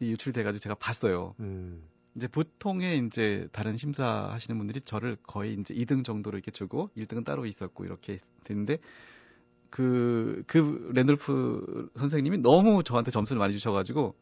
유출이 0.00 0.32
돼가지고 0.32 0.60
제가 0.60 0.74
봤어요. 0.74 1.34
음. 1.40 1.82
이제 2.16 2.26
보통의 2.26 2.98
이제 3.06 3.48
다른 3.52 3.76
심사하시는 3.76 4.56
분들이 4.58 4.80
저를 4.80 5.16
거의 5.22 5.54
이제 5.54 5.72
2등 5.74 6.04
정도로 6.04 6.36
이렇게 6.36 6.50
주고 6.50 6.90
1등은 6.96 7.24
따로 7.24 7.46
있었고 7.46 7.84
이렇게 7.84 8.20
됐는데 8.44 8.78
그, 9.70 10.42
그 10.46 10.90
랜돌프 10.94 11.90
선생님이 11.96 12.38
너무 12.38 12.82
저한테 12.82 13.10
점수를 13.10 13.38
많이 13.38 13.52
주셔가지고 13.52 14.16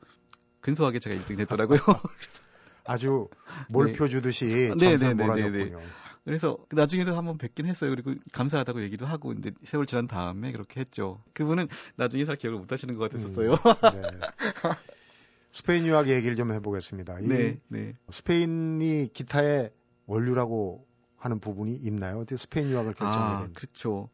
근소하게 0.60 0.98
제가 0.98 1.16
1등 1.16 1.36
됐더라고요. 1.38 1.78
아주 2.84 3.28
몰표 3.68 4.08
주듯이 4.08 4.44
네. 4.46 4.68
점수를 4.68 4.98
네, 4.98 5.14
네, 5.14 5.14
몰아줬군요. 5.14 5.80
그래서 6.26 6.58
나중에도 6.72 7.16
한번 7.16 7.38
뵙긴 7.38 7.66
했어요. 7.66 7.88
그리고 7.90 8.12
감사하다고 8.32 8.82
얘기도 8.82 9.06
하고 9.06 9.32
이제 9.32 9.52
세월 9.62 9.86
지난 9.86 10.08
다음에 10.08 10.50
그렇게 10.50 10.80
했죠. 10.80 11.22
그분은 11.34 11.68
나중에 11.94 12.24
잘 12.24 12.34
기억을 12.34 12.58
못 12.58 12.72
하시는 12.72 12.92
것 12.96 13.08
같았었어요. 13.08 13.52
음, 13.52 14.02
네. 14.02 14.08
스페인 15.52 15.86
유학 15.86 16.08
얘기를 16.08 16.34
좀 16.34 16.52
해보겠습니다. 16.52 17.18
네, 17.22 17.60
네. 17.68 17.94
스페인이 18.10 19.10
기타의 19.12 19.70
원류라고 20.06 20.84
하는 21.16 21.38
부분이 21.38 21.76
있나요? 21.76 22.18
어떻게 22.18 22.36
스페인 22.36 22.70
유학을 22.70 22.94
결정하게 22.94 23.44
아. 23.44 23.48
그렇죠. 23.54 24.10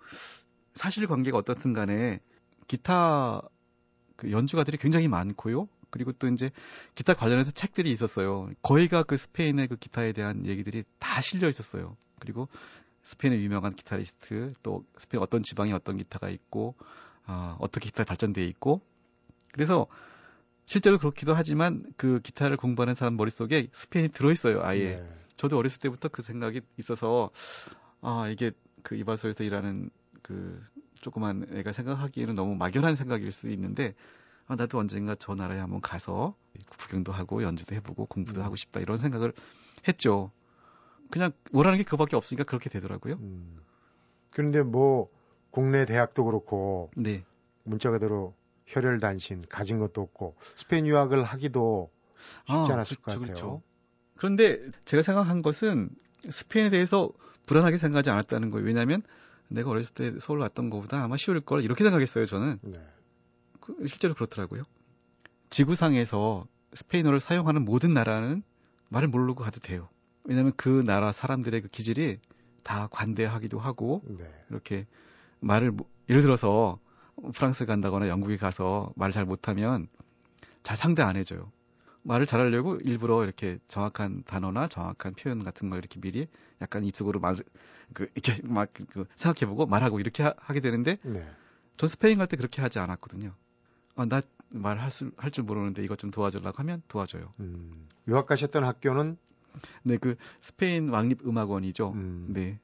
사실 0.75 1.07
관계가 1.07 1.38
어떻든 1.38 1.72
간에 1.72 2.20
기타 2.68 3.40
그 4.16 4.31
연주가들이 4.31 4.77
굉장히 4.77 5.09
많고요. 5.09 5.66
그리고 5.93 6.11
또 6.13 6.27
이제 6.27 6.51
기타 6.97 7.15
관련해서 7.15 7.53
책들이 7.53 7.93
있었어요. 7.93 8.51
거의가 8.63 9.05
그 9.05 9.17
스페인의 9.17 9.69
그 9.69 9.77
기타에 9.77 10.13
대한 10.13 10.47
얘기들이 10.47 10.83
다 10.99 11.21
실려 11.21 11.49
있었어요. 11.49 11.97
그리고 12.19 12.49
스페인의 13.03 13.45
유명한 13.45 13.75
기타리스트, 13.75 14.55
또 14.63 14.85
스페인 14.97 15.23
어떤 15.23 15.43
지방에 15.43 15.73
어떤 15.73 15.97
기타가 15.97 16.31
있고, 16.31 16.75
아, 17.27 17.57
어떻게 17.61 17.87
기타 17.87 18.05
발전돼 18.05 18.45
있고, 18.47 18.81
그래서 19.53 19.87
실제로 20.65 20.99
그렇기도 20.99 21.35
하지만 21.35 21.85
그 21.97 22.21
기타를 22.21 22.57
공부하는 22.57 22.95
사람 22.95 23.17
머릿속에 23.17 23.69
스페인이 23.73 24.13
들어있어요, 24.13 24.63
아예. 24.63 24.97
네. 24.97 25.19
저도 25.37 25.59
어렸을 25.59 25.81
때부터 25.81 26.09
그 26.09 26.23
생각이 26.23 26.63
있어서, 26.79 27.31
아, 28.01 28.29
이게 28.31 28.53
그 28.83 28.95
이발소에서 28.95 29.45
일하는 29.45 29.91
그 30.23 30.63
조그만 30.95 31.47
애가 31.53 31.73
생각하기에는 31.73 32.35
너무 32.35 32.55
막연한 32.55 32.97
생각일 32.97 33.33
수 33.33 33.51
있는데, 33.51 33.95
아, 34.53 34.57
나도 34.57 34.79
언젠가 34.79 35.15
저 35.15 35.35
나라에 35.35 35.59
한번 35.59 35.81
가서 35.81 36.37
구경도 36.79 37.11
하고 37.11 37.43
연주도 37.43 37.75
해보고 37.75 38.05
공부도 38.05 38.43
음. 38.43 38.45
하고 38.45 38.55
싶다 38.55 38.81
이런 38.81 38.99
생각을 38.99 39.33
했죠. 39.88 40.31
그냥 41.11 41.33
원하는 41.53 41.79
게 41.79 41.85
그밖에 41.85 42.17
없으니까 42.17 42.45
그렇게 42.45 42.69
되더라고요. 42.69 43.15
음. 43.15 43.61
그런데 44.31 44.62
뭐 44.62 45.09
국내 45.51 45.87
대학도 45.87 46.25
그렇고 46.25 46.91
네. 46.97 47.25
문자 47.65 47.91
그대로 47.91 48.35
혈혈단신 48.67 49.47
가진 49.49 49.79
것도 49.79 50.03
없고 50.03 50.37
스페인 50.57 50.87
유학을 50.87 51.25
하기도 51.25 51.91
쉽지 52.47 52.53
아, 52.53 52.75
않았을 52.75 52.97
그렇죠, 52.99 53.01
것 53.01 53.05
같아요. 53.05 53.27
그렇죠. 53.27 53.62
그런데 54.17 54.71
제가 54.85 55.03
생각한 55.03 55.41
것은 55.41 55.88
스페인에 56.29 56.69
대해서 56.69 57.11
불안하게 57.47 57.79
생각하지 57.79 58.11
않았다는 58.11 58.51
거예요. 58.51 58.67
왜냐하면 58.67 59.03
내가 59.49 59.71
어렸을 59.71 59.95
때 59.95 60.12
서울 60.21 60.41
왔던 60.41 60.69
것보다 60.71 61.03
아마 61.03 61.17
쉬울 61.17 61.41
걸 61.41 61.62
이렇게 61.62 61.85
생각했어요. 61.85 62.27
저는. 62.27 62.59
네. 62.62 62.79
그, 63.62 63.87
실제로 63.87 64.14
그렇더라고요. 64.14 64.64
지구상에서 65.51 66.46
스페인어를 66.75 67.20
사용하는 67.20 67.64
모든 67.64 67.90
나라는 67.90 68.42
말을 68.88 69.09
모르고 69.09 69.42
가도 69.42 69.61
돼요. 69.61 69.88
왜냐하면 70.25 70.53
그 70.57 70.83
나라 70.85 71.12
사람들의 71.12 71.62
그 71.62 71.68
기질이 71.68 72.18
다 72.62 72.88
관대하기도 72.90 73.59
하고 73.59 74.03
네. 74.05 74.25
이렇게 74.51 74.87
말을 75.40 75.72
예를 76.09 76.22
들어서 76.22 76.79
프랑스 77.35 77.66
간다거나 77.66 78.09
영국에 78.09 78.37
가서 78.37 78.92
말을 78.96 79.12
잘 79.12 79.25
못하면 79.25 79.88
잘 80.62 80.77
상대 80.77 81.03
안 81.03 81.16
해줘요. 81.16 81.51
말을 82.03 82.27
잘하려고 82.27 82.77
일부러 82.77 83.25
이렇게 83.25 83.59
정확한 83.66 84.25
단어나 84.27 84.66
정확한 84.68 85.14
표현 85.14 85.42
같은 85.44 85.70
거 85.70 85.79
이렇게 85.79 86.01
미리 86.01 86.27
약간 86.61 86.85
입속으로 86.85 87.20
말, 87.20 87.37
그, 87.94 88.09
이렇게 88.14 88.40
막, 88.44 88.70
그, 88.72 89.07
생각해보고 89.14 89.66
말하고 89.66 90.01
이렇게 90.01 90.22
하, 90.25 90.53
게 90.53 90.61
되는데, 90.61 90.98
네. 91.05 91.25
전 91.77 91.88
스페인 91.88 92.18
갈 92.18 92.27
때 92.27 92.37
그렇게 92.37 92.61
하지 92.61 92.79
않았거든요. 92.81 93.35
아, 93.97 94.05
나 94.07 94.21
말할 94.51 94.91
줄 94.91 95.45
모르는데 95.45 95.83
이것 95.85 95.99
좀 95.99 96.11
도와주려고 96.11 96.59
하면 96.59 96.83
도와줘요. 96.89 97.33
음, 97.41 97.89
유학 98.09 98.27
가셨던 98.27 98.65
학교는? 98.65 99.17
네, 99.83 99.97
그 99.99 100.17
스페인 100.41 100.89
왕립음악원이죠. 100.91 101.93
음, 101.93 102.27
네. 102.31 102.59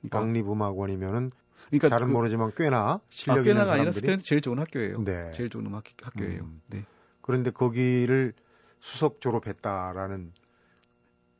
그러니까, 0.00 0.18
왕립음악원이면은 0.20 1.30
그러니까 1.66 1.88
잘은 1.88 2.06
그, 2.08 2.12
모르지만 2.12 2.52
꽤나 2.56 3.00
실력 3.10 3.38
아, 3.38 3.42
꽤나가 3.42 3.44
있는 3.44 3.54
사람들이 3.66 3.80
아니라 3.80 3.92
스페인 3.92 4.18
제일 4.18 4.40
좋은 4.40 4.58
학교예요. 4.58 5.02
네. 5.04 5.32
제일 5.32 5.50
좋은 5.50 5.66
음악 5.66 5.84
학교예요. 6.02 6.42
음. 6.42 6.60
네. 6.68 6.84
그런데 7.20 7.50
거기를 7.50 8.32
수석 8.80 9.20
졸업했다라는 9.20 10.32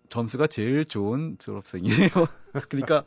점수가 0.09 0.47
제일 0.49 0.85
좋은 0.85 1.37
졸업생이에요. 1.39 2.09
그러니까 2.69 3.05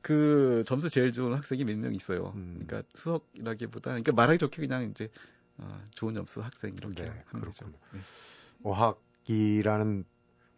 그 0.00 0.62
점수 0.66 0.88
제일 0.88 1.12
좋은 1.12 1.34
학생이 1.34 1.64
몇 1.64 1.76
명 1.78 1.94
있어요. 1.94 2.32
음. 2.36 2.64
그러니까 2.66 2.88
수석이라기보다 2.94 3.90
그러니까 3.90 4.12
말하기 4.12 4.38
좋게 4.38 4.60
그냥 4.62 4.84
이제 4.90 5.08
어, 5.58 5.80
좋은 5.94 6.14
점수 6.14 6.40
학생 6.42 6.74
이렇게 6.74 7.04
네, 7.04 7.22
거죠. 7.32 7.66
네. 7.92 8.00
어학이라는 8.62 10.04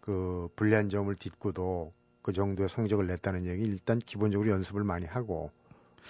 그 0.00 0.48
불리한 0.56 0.88
점을 0.88 1.14
딛고도 1.14 1.92
그 2.22 2.32
정도의 2.32 2.68
성적을 2.68 3.06
냈다는 3.06 3.46
얘기 3.46 3.64
일단 3.64 3.98
기본적으로 3.98 4.50
연습을 4.50 4.85
많이 4.85 5.06
하고 5.06 5.50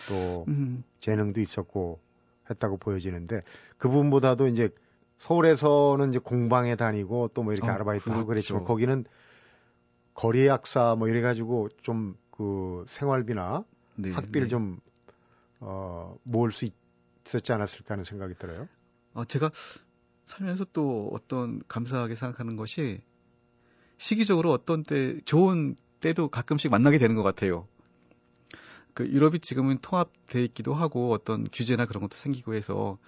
또 0.08 0.44
음. 0.48 0.84
재능도 1.00 1.40
있었고 1.40 2.00
했다고 2.48 2.76
보여지는데 2.78 3.40
그분보다도 3.78 4.46
이제 4.48 4.68
서울에서는 5.18 6.10
이제 6.10 6.18
공방에 6.18 6.76
다니고 6.76 7.28
또 7.28 7.42
뭐 7.42 7.52
이렇게 7.52 7.68
어, 7.68 7.72
아르바이트 7.72 8.04
그렇죠. 8.04 8.26
그랬지만 8.26 8.64
거기는 8.64 9.04
거리 10.14 10.46
약사 10.46 10.94
뭐 10.94 11.08
이래 11.08 11.20
가지고 11.20 11.68
좀 11.82 12.16
그 12.36 12.84
생활비나 12.88 13.64
네, 13.96 14.12
학비를 14.12 14.46
네. 14.46 14.50
좀 14.50 14.78
어, 15.58 16.16
모을 16.22 16.52
수 16.52 16.68
있었지 17.24 17.52
않았을까 17.52 17.94
하는 17.94 18.04
생각이 18.04 18.34
들어요. 18.34 18.68
어, 19.16 19.24
제가 19.24 19.50
살면서 20.26 20.66
또 20.72 21.10
어떤 21.12 21.62
감사하게 21.68 22.14
생각하는 22.14 22.56
것이 22.56 23.00
시기적으로 23.96 24.52
어떤 24.52 24.82
때 24.82 25.18
좋은 25.24 25.74
때도 26.00 26.28
가끔씩 26.28 26.70
만나게 26.70 26.98
되는 26.98 27.16
것 27.16 27.22
같아요. 27.22 27.66
그 28.92 29.08
유럽이 29.08 29.38
지금은 29.40 29.78
통합돼 29.80 30.44
있기도 30.44 30.74
하고 30.74 31.12
어떤 31.12 31.48
규제나 31.50 31.86
그런 31.86 32.02
것도 32.02 32.16
생기고 32.16 32.54
해서 32.54 32.98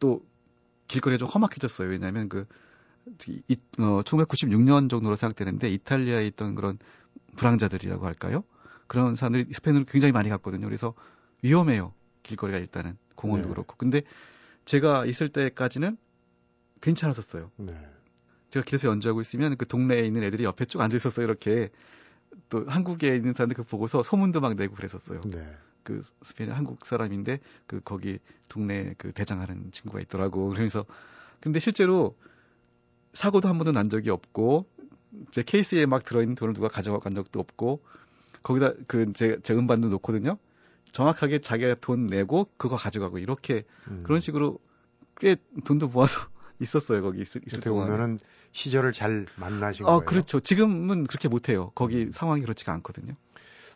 또 0.00 0.24
길거리가 0.88 1.18
좀 1.18 1.28
험악해졌어요. 1.28 1.88
왜냐하면 1.88 2.28
그 2.28 2.46
이, 3.28 3.56
어, 3.78 4.02
1996년 4.02 4.90
정도로 4.90 5.14
생각되는데 5.14 5.68
이탈리아에 5.68 6.26
있던 6.28 6.56
그런 6.56 6.78
불황자들이라고 7.36 8.04
할까요? 8.04 8.42
그런 8.88 9.14
사람들이 9.14 9.52
스페인으로 9.52 9.84
굉장히 9.84 10.12
많이 10.12 10.28
갔거든요. 10.28 10.66
그래서 10.66 10.94
위험해요. 11.42 11.92
길거리가 12.22 12.58
일단은 12.58 12.96
공원도 13.14 13.48
네. 13.48 13.54
그렇고. 13.54 13.76
근데 13.76 14.02
제가 14.64 15.04
있을 15.06 15.28
때까지는 15.28 15.96
괜찮았었어요. 16.80 17.50
네. 17.56 17.74
제가 18.50 18.64
길에서 18.64 18.88
연주하고 18.88 19.20
있으면 19.20 19.56
그 19.56 19.66
동네에 19.66 20.06
있는 20.06 20.22
애들이 20.22 20.44
옆에 20.44 20.64
쭉 20.64 20.80
앉아 20.80 20.96
있었어요. 20.96 21.24
이렇게 21.26 21.70
또 22.48 22.64
한국에 22.66 23.14
있는 23.16 23.32
사람들 23.32 23.56
그 23.56 23.62
보고서 23.62 24.02
소문도 24.02 24.40
막 24.40 24.54
내고 24.54 24.74
그랬었어요. 24.74 25.20
네. 25.22 25.56
그 25.82 26.02
스페인 26.22 26.50
한국 26.50 26.86
사람인데 26.86 27.40
그 27.66 27.80
거기 27.84 28.18
동네 28.48 28.94
그 28.96 29.12
대장하는 29.12 29.70
친구가 29.70 30.00
있더라고. 30.00 30.48
그러면서 30.48 30.84
근데 31.40 31.60
실제로 31.60 32.16
사고도 33.12 33.48
한 33.48 33.58
번도 33.58 33.72
난 33.72 33.90
적이 33.90 34.10
없고 34.10 34.66
제 35.30 35.42
케이스에 35.42 35.86
막 35.86 36.04
들어있는 36.04 36.34
돈을 36.34 36.54
누가 36.54 36.68
가져가 36.68 36.98
간 36.98 37.14
적도 37.14 37.38
없고 37.40 37.82
거기다 38.42 38.72
그 38.86 39.12
제 39.12 39.38
제 39.42 39.54
음반도 39.54 39.88
놓거든요. 39.88 40.38
정확하게 40.94 41.40
자기가 41.40 41.74
돈 41.80 42.06
내고 42.06 42.48
그거 42.56 42.76
가져가고 42.76 43.18
이렇게 43.18 43.64
음. 43.88 44.04
그런 44.06 44.20
식으로 44.20 44.60
꽤 45.18 45.36
돈도 45.64 45.88
모아서 45.88 46.20
있었어요 46.60 47.02
거기 47.02 47.22
있, 47.22 47.36
있을 47.46 47.60
동안. 47.60 47.88
보면은 47.88 48.18
시절을 48.52 48.92
잘 48.92 49.26
만나신 49.36 49.84
어, 49.86 49.88
거예요. 49.88 50.04
그렇죠. 50.04 50.38
지금은 50.38 51.08
그렇게 51.08 51.28
못해요. 51.28 51.72
거기 51.74 52.04
음. 52.04 52.12
상황이 52.12 52.42
그렇지가 52.42 52.72
않거든요. 52.74 53.14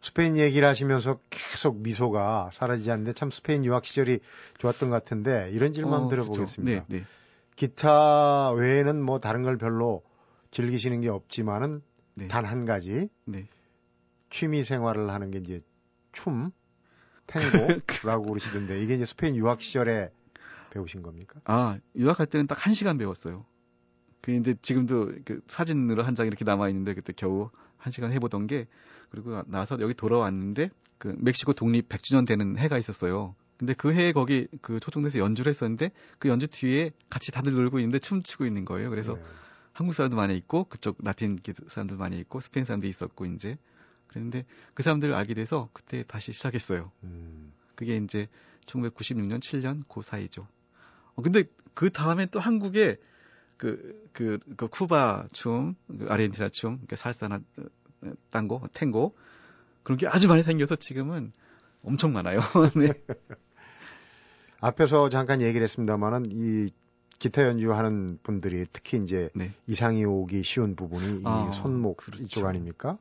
스페인 0.00 0.36
얘기를 0.36 0.66
하시면서 0.68 1.18
계속 1.28 1.80
미소가 1.80 2.50
사라지지 2.54 2.92
않는데 2.92 3.14
참 3.14 3.32
스페인 3.32 3.64
유학 3.64 3.84
시절이 3.84 4.20
좋았던 4.58 4.90
것 4.90 4.94
같은데 4.94 5.50
이런 5.52 5.72
질문 5.72 6.04
어. 6.04 6.08
들어보겠습니다. 6.08 6.84
그렇죠. 6.84 6.86
네, 6.88 6.98
네. 7.00 7.04
기타 7.56 8.52
외에는 8.52 9.02
뭐 9.02 9.18
다른 9.18 9.42
걸 9.42 9.58
별로 9.58 10.04
즐기시는 10.52 11.00
게 11.00 11.08
없지만은 11.08 11.82
네. 12.14 12.28
단한 12.28 12.64
가지 12.64 13.08
네. 13.24 13.48
취미 14.30 14.62
생활을 14.62 15.10
하는 15.10 15.32
게 15.32 15.38
이제 15.38 15.60
춤, 16.12 16.52
탱고라고 17.28 18.24
그러시던데 18.34 18.82
이게 18.82 18.94
이제 18.96 19.04
스페인 19.06 19.36
유학 19.36 19.60
시절에 19.62 20.10
배우신 20.70 21.02
겁니까? 21.02 21.40
아 21.44 21.78
유학할 21.96 22.26
때는 22.26 22.46
딱 22.46 22.58
한 22.66 22.74
시간 22.74 22.98
배웠어요. 22.98 23.44
그 24.20 24.32
이제 24.32 24.54
지금도 24.60 25.12
그 25.24 25.40
사진으로 25.46 26.02
한 26.02 26.14
장 26.14 26.26
이렇게 26.26 26.44
남아 26.44 26.68
있는데 26.70 26.94
그때 26.94 27.12
겨우 27.16 27.50
한 27.76 27.92
시간 27.92 28.12
해보던 28.12 28.46
게 28.48 28.66
그리고 29.10 29.42
나서 29.46 29.78
여기 29.80 29.94
돌아왔는데 29.94 30.70
그 30.98 31.14
멕시코 31.18 31.52
독립 31.52 31.88
100주년 31.88 32.26
되는 32.26 32.58
해가 32.58 32.76
있었어요. 32.78 33.36
근데 33.56 33.74
그 33.74 33.92
해에 33.92 34.12
거기 34.12 34.48
그 34.60 34.80
초통에서 34.80 35.18
연주를 35.18 35.50
했었는데 35.50 35.90
그 36.18 36.28
연주 36.28 36.48
뒤에 36.48 36.90
같이 37.10 37.30
다들 37.32 37.52
놀고 37.52 37.78
있는데 37.78 37.98
춤추고 37.98 38.44
있는 38.46 38.64
거예요. 38.64 38.90
그래서 38.90 39.14
네. 39.14 39.22
한국 39.72 39.94
사람도 39.94 40.16
많이 40.16 40.36
있고 40.36 40.64
그쪽 40.64 40.98
라틴 41.02 41.38
사람도 41.68 41.96
많이 41.96 42.18
있고 42.18 42.40
스페인 42.40 42.64
사람도 42.66 42.86
있었고 42.86 43.26
이제 43.26 43.56
그랬는데 44.08 44.44
그 44.74 44.82
사람들을 44.82 45.14
알게 45.14 45.34
돼서 45.34 45.68
그때 45.72 46.04
다시 46.06 46.32
시작했어요. 46.32 46.90
음. 47.04 47.52
그게 47.74 47.96
이제 47.96 48.28
1996년 48.66 49.40
7년 49.40 49.84
그 49.88 50.02
사이죠. 50.02 50.46
어, 51.14 51.22
근데 51.22 51.44
그 51.74 51.90
다음에 51.90 52.26
또 52.26 52.40
한국에 52.40 52.96
그, 53.56 54.08
그, 54.12 54.38
그 54.56 54.68
쿠바 54.68 55.28
춤, 55.32 55.74
그 55.86 56.06
아르헨티나 56.08 56.48
춤, 56.48 56.80
그 56.88 56.96
살사나 56.96 57.40
땅고, 58.30 58.68
탱고 58.72 59.16
그런 59.82 59.98
게 59.98 60.06
아주 60.06 60.28
많이 60.28 60.42
생겨서 60.42 60.76
지금은 60.76 61.32
엄청 61.82 62.12
많아요. 62.12 62.40
네. 62.76 62.92
앞에서 64.60 65.08
잠깐 65.08 65.40
얘기를 65.40 65.62
했습니다만은 65.64 66.26
이 66.30 66.70
기타 67.18 67.42
연주하는 67.44 68.18
분들이 68.22 68.66
특히 68.72 68.98
이제 68.98 69.30
네. 69.34 69.52
이상이 69.66 70.04
오기 70.04 70.44
쉬운 70.44 70.76
부분이 70.76 71.22
아, 71.24 71.48
이 71.48 71.54
손목 71.54 71.98
그렇죠. 71.98 72.22
이쪽 72.22 72.46
아닙니까? 72.46 72.98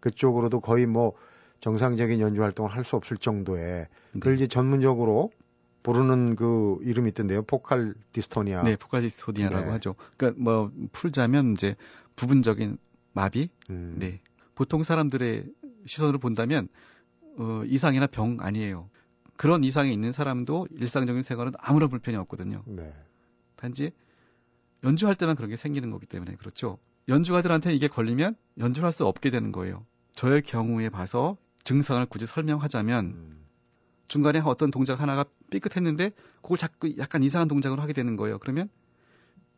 그쪽으로도 0.00 0.60
거의 0.60 0.86
뭐 0.86 1.14
정상적인 1.60 2.20
연주 2.20 2.42
활동을 2.42 2.70
할 2.74 2.84
수 2.84 2.96
없을 2.96 3.16
정도의 3.18 3.62
네. 3.82 3.88
그걸 4.12 4.34
이제 4.34 4.46
전문적으로 4.46 5.30
부르는 5.82 6.36
그 6.36 6.78
이름이 6.82 7.10
있던데요. 7.10 7.42
포칼 7.42 7.94
디스토니아. 8.12 8.62
네, 8.62 8.76
포칼 8.76 9.02
디스토니아라고 9.02 9.66
네. 9.66 9.70
하죠. 9.72 9.94
그러니까 10.16 10.42
뭐 10.42 10.70
풀자면 10.92 11.52
이제 11.52 11.74
부분적인 12.16 12.78
마비. 13.12 13.48
음. 13.70 13.96
네. 13.98 14.20
보통 14.54 14.82
사람들의 14.82 15.46
시선으로 15.86 16.18
본다면 16.18 16.68
어, 17.38 17.62
이상이나 17.66 18.06
병 18.06 18.36
아니에요. 18.40 18.88
그런 19.36 19.64
이상이 19.64 19.90
있는 19.92 20.12
사람도 20.12 20.68
일상적인 20.72 21.22
생활은 21.22 21.52
아무런 21.58 21.88
불편이 21.88 22.16
없거든요. 22.18 22.62
네. 22.66 22.92
단지 23.56 23.90
연주할 24.84 25.14
때만 25.14 25.36
그런 25.36 25.48
게 25.50 25.56
생기는 25.56 25.90
거기 25.90 26.04
때문에 26.06 26.34
그렇죠. 26.36 26.78
연주가들한테 27.08 27.72
이게 27.74 27.88
걸리면 27.88 28.36
연주를 28.58 28.84
할 28.86 28.92
수 28.92 29.06
없게 29.06 29.30
되는 29.30 29.50
거예요. 29.52 29.86
저의 30.20 30.42
경우에 30.42 30.90
봐서 30.90 31.38
증상을 31.64 32.04
굳이 32.04 32.26
설명하자면 32.26 33.04
음. 33.06 33.46
중간에 34.06 34.38
어떤 34.44 34.70
동작 34.70 35.00
하나가 35.00 35.24
삐끗했는데 35.50 36.10
그걸 36.42 36.58
자꾸 36.58 36.94
약간 36.98 37.22
이상한 37.22 37.48
동작으로 37.48 37.80
하게 37.80 37.94
되는 37.94 38.16
거예요. 38.16 38.38
그러면 38.38 38.68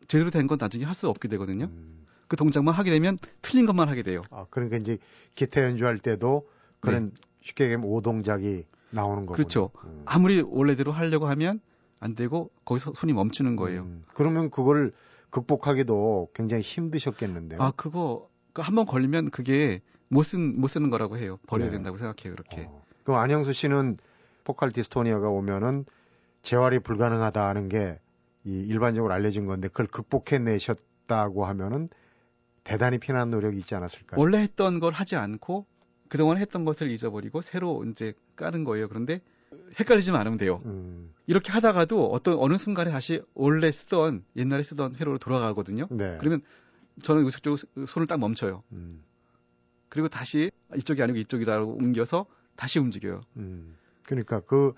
제대로 0.07 0.31
된 0.31 0.47
건 0.47 0.59
나중에 0.61 0.85
할 0.85 0.95
수 0.95 1.09
없게 1.09 1.27
되거든요. 1.27 1.65
음. 1.65 2.07
그 2.29 2.37
동작만 2.37 2.75
하게 2.77 2.93
되면 2.93 3.19
틀린 3.41 3.67
것만 3.67 3.89
하게 3.89 4.05
돼요. 4.05 4.23
아, 4.31 4.47
그러니까 4.51 4.77
이제 4.77 4.99
기타 5.35 5.65
연주할 5.65 5.99
때도 5.99 6.49
그런 6.79 7.07
네. 7.07 7.15
쉽게 7.41 7.65
얘기하면 7.65 7.89
오동작이 7.91 8.65
나오는 8.91 9.27
거죠. 9.27 9.35
그렇죠. 9.35 9.71
음. 9.85 10.03
아무리 10.05 10.43
원래대로 10.43 10.93
하려고 10.93 11.27
하면 11.27 11.59
안 11.99 12.15
되고 12.15 12.53
거기서 12.65 12.93
손이 12.95 13.15
멈추는 13.15 13.57
거예요. 13.57 13.83
음. 13.83 14.05
그러면 14.15 14.49
그걸 14.49 14.93
극복하기도 15.31 16.29
굉장히 16.37 16.63
힘드셨겠는데요. 16.63 17.61
아, 17.61 17.73
그거 17.75 18.29
그 18.53 18.63
한 18.63 18.77
번 18.77 18.87
걸리면 18.87 19.31
그게 19.31 19.81
못, 20.13 20.23
쓴, 20.25 20.61
못 20.61 20.67
쓰는 20.69 20.91
거라고 20.91 21.17
해요. 21.19 21.39
버려야 21.47 21.69
네. 21.69 21.77
된다고 21.77 21.97
생각해요, 21.97 22.35
그렇게. 22.35 22.67
어. 22.69 22.83
그럼 23.05 23.21
안영수 23.21 23.53
씨는 23.53 23.99
포칼 24.45 24.73
디스토니아가 24.73 25.29
오면은 25.29 25.85
재활이 26.43 26.79
불가능하다는 26.81 27.69
게 27.69 27.99
이 28.45 28.61
일반적으로 28.63 29.13
알려진 29.13 29.47
건데 29.47 29.69
그걸 29.69 29.87
극복해내셨다고 29.87 31.45
하면은 31.47 31.89
대단히 32.65 32.99
피난 32.99 33.31
노력이 33.31 33.59
있지 33.59 33.75
않았을까요? 33.75 34.21
원래 34.21 34.39
했던 34.39 34.81
걸 34.81 34.93
하지 34.93 35.17
않고 35.17 35.67
그동안 36.09 36.39
했던 36.39 36.65
것을 36.65 36.91
잊어버리고 36.91 37.41
새로 37.41 37.85
이제 37.85 38.15
까는 38.37 38.65
거예요. 38.65 38.89
그런데 38.89 39.21
헷갈리지만 39.79 40.21
않으면 40.21 40.39
돼요. 40.39 40.61
음. 40.65 41.13
이렇게 41.27 41.53
하다가도 41.53 42.11
어떤 42.11 42.37
어느 42.39 42.57
순간에 42.59 42.91
다시 42.91 43.23
원래 43.35 43.71
쓰던 43.71 44.25
옛날에 44.37 44.63
쓰던 44.63 44.97
회로로 44.97 45.19
돌아가거든요. 45.19 45.87
네. 45.91 46.17
그러면 46.19 46.43
저는 47.03 47.25
의식적으로 47.25 47.59
손을 47.87 48.07
딱 48.07 48.19
멈춰요. 48.19 48.63
음. 48.73 49.03
그리고 49.93 50.09
다시 50.09 50.51
이쪽이 50.75 51.03
아니고 51.03 51.19
이쪽이다라고 51.19 51.75
옮겨서 51.75 52.25
다시 52.57 52.79
움직여요. 52.79 53.21
음. 53.37 53.77
그러니까 54.07 54.41
그 54.41 54.73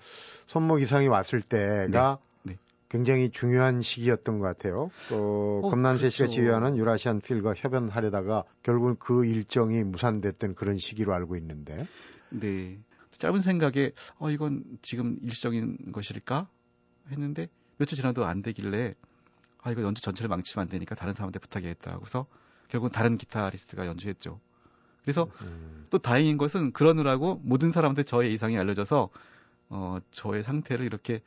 손목 0.45 0.81
이상이 0.81 1.07
왔을 1.07 1.41
때가 1.41 2.19
네. 2.43 2.51
네. 2.51 2.59
굉장히 2.89 3.29
중요한 3.29 3.81
시기였던 3.81 4.39
것 4.39 4.45
같아요. 4.45 4.91
또 5.07 5.61
어, 5.63 5.69
검난세 5.69 6.07
그렇죠. 6.07 6.15
씨가 6.17 6.27
지휘하는 6.27 6.75
유라시안 6.75 7.21
필과 7.21 7.53
협연하려다가 7.55 8.43
결국 8.61 8.99
그 8.99 9.25
일정이 9.25 9.85
무산됐던 9.85 10.53
그런 10.53 10.77
시기로 10.77 11.13
알고 11.13 11.37
있는데. 11.37 11.87
네. 12.29 12.77
짧은 13.11 13.39
생각에 13.39 13.93
어 14.19 14.29
이건 14.29 14.65
지금 14.81 15.17
일정인 15.21 15.93
것일까 15.93 16.49
했는데 17.09 17.47
며칠 17.77 17.95
지나도 17.95 18.25
안 18.25 18.41
되길래 18.41 18.95
아 19.61 19.71
이거 19.71 19.81
연주 19.81 20.01
전체를 20.01 20.27
망치면 20.27 20.63
안 20.63 20.67
되니까 20.67 20.93
다른 20.93 21.13
사람한테 21.13 21.39
부탁해야겠다 21.39 21.93
하고서 21.93 22.27
결국은 22.67 22.91
다른 22.91 23.17
기타리스트가 23.17 23.87
연주했죠. 23.87 24.41
그래서 25.05 25.29
음. 25.43 25.85
또 25.91 25.99
다행인 25.99 26.37
것은 26.37 26.73
그러느라고 26.73 27.39
모든 27.43 27.71
사람한테 27.71 28.03
저의 28.03 28.33
이상이 28.33 28.57
알려져서 28.57 29.09
어 29.69 29.97
저의 30.11 30.43
상태를 30.43 30.85
이렇게 30.85 31.21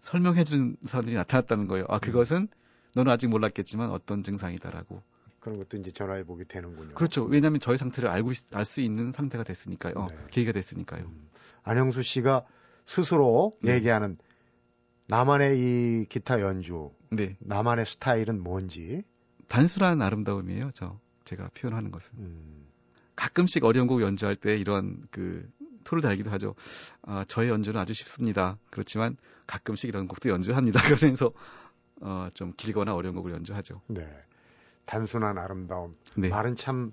설명해 0.00 0.44
준 0.44 0.76
사람들이 0.84 1.16
나타났다는 1.16 1.66
거예요. 1.66 1.86
아 1.88 1.98
그것은 1.98 2.48
너는 2.94 3.10
아직 3.10 3.28
몰랐겠지만 3.28 3.90
어떤 3.90 4.22
증상이다라고. 4.22 5.02
그런 5.40 5.58
것도 5.58 5.76
이제 5.78 5.90
전화해 5.90 6.24
보게 6.24 6.44
되는군요. 6.44 6.94
그렇죠. 6.94 7.24
왜냐하면 7.24 7.60
저의 7.60 7.76
상태를 7.76 8.08
알고 8.08 8.32
알 8.52 8.64
수 8.64 8.80
있는 8.80 9.12
상태가 9.12 9.44
됐으니까요. 9.44 10.06
네. 10.10 10.16
계기가 10.30 10.52
됐으니까요. 10.52 11.04
음. 11.04 11.28
안영수 11.64 12.02
씨가 12.02 12.44
스스로 12.86 13.56
네. 13.62 13.74
얘기하는 13.74 14.16
나만의 15.06 15.58
이 15.58 16.06
기타 16.08 16.40
연주, 16.40 16.90
네. 17.10 17.36
나만의 17.40 17.84
스타일은 17.86 18.42
뭔지 18.42 19.02
단순한 19.48 20.00
아름다움이에요. 20.00 20.70
저 20.72 20.98
제가 21.24 21.50
표현하는 21.54 21.90
것은 21.90 22.10
음. 22.18 22.66
가끔씩 23.16 23.64
어려운 23.64 23.86
곡 23.86 24.02
연주할 24.02 24.36
때 24.36 24.56
이런 24.56 25.02
그 25.10 25.48
토를 25.84 26.02
달기도 26.02 26.30
하죠. 26.30 26.54
아, 27.02 27.24
저의 27.28 27.50
연주는 27.50 27.78
아주 27.78 27.92
쉽습니다. 27.94 28.58
그렇지만 28.70 29.16
가끔씩 29.46 29.88
이런 29.88 30.08
곡도 30.08 30.30
연주합니다. 30.30 30.80
그러면서 30.96 31.32
어, 32.00 32.28
좀 32.34 32.52
길거나 32.56 32.94
어려운 32.94 33.14
곡을 33.14 33.32
연주하죠. 33.32 33.80
네. 33.88 34.08
단순한 34.86 35.38
아름다움. 35.38 35.96
네. 36.16 36.28
말은 36.28 36.56
참 36.56 36.92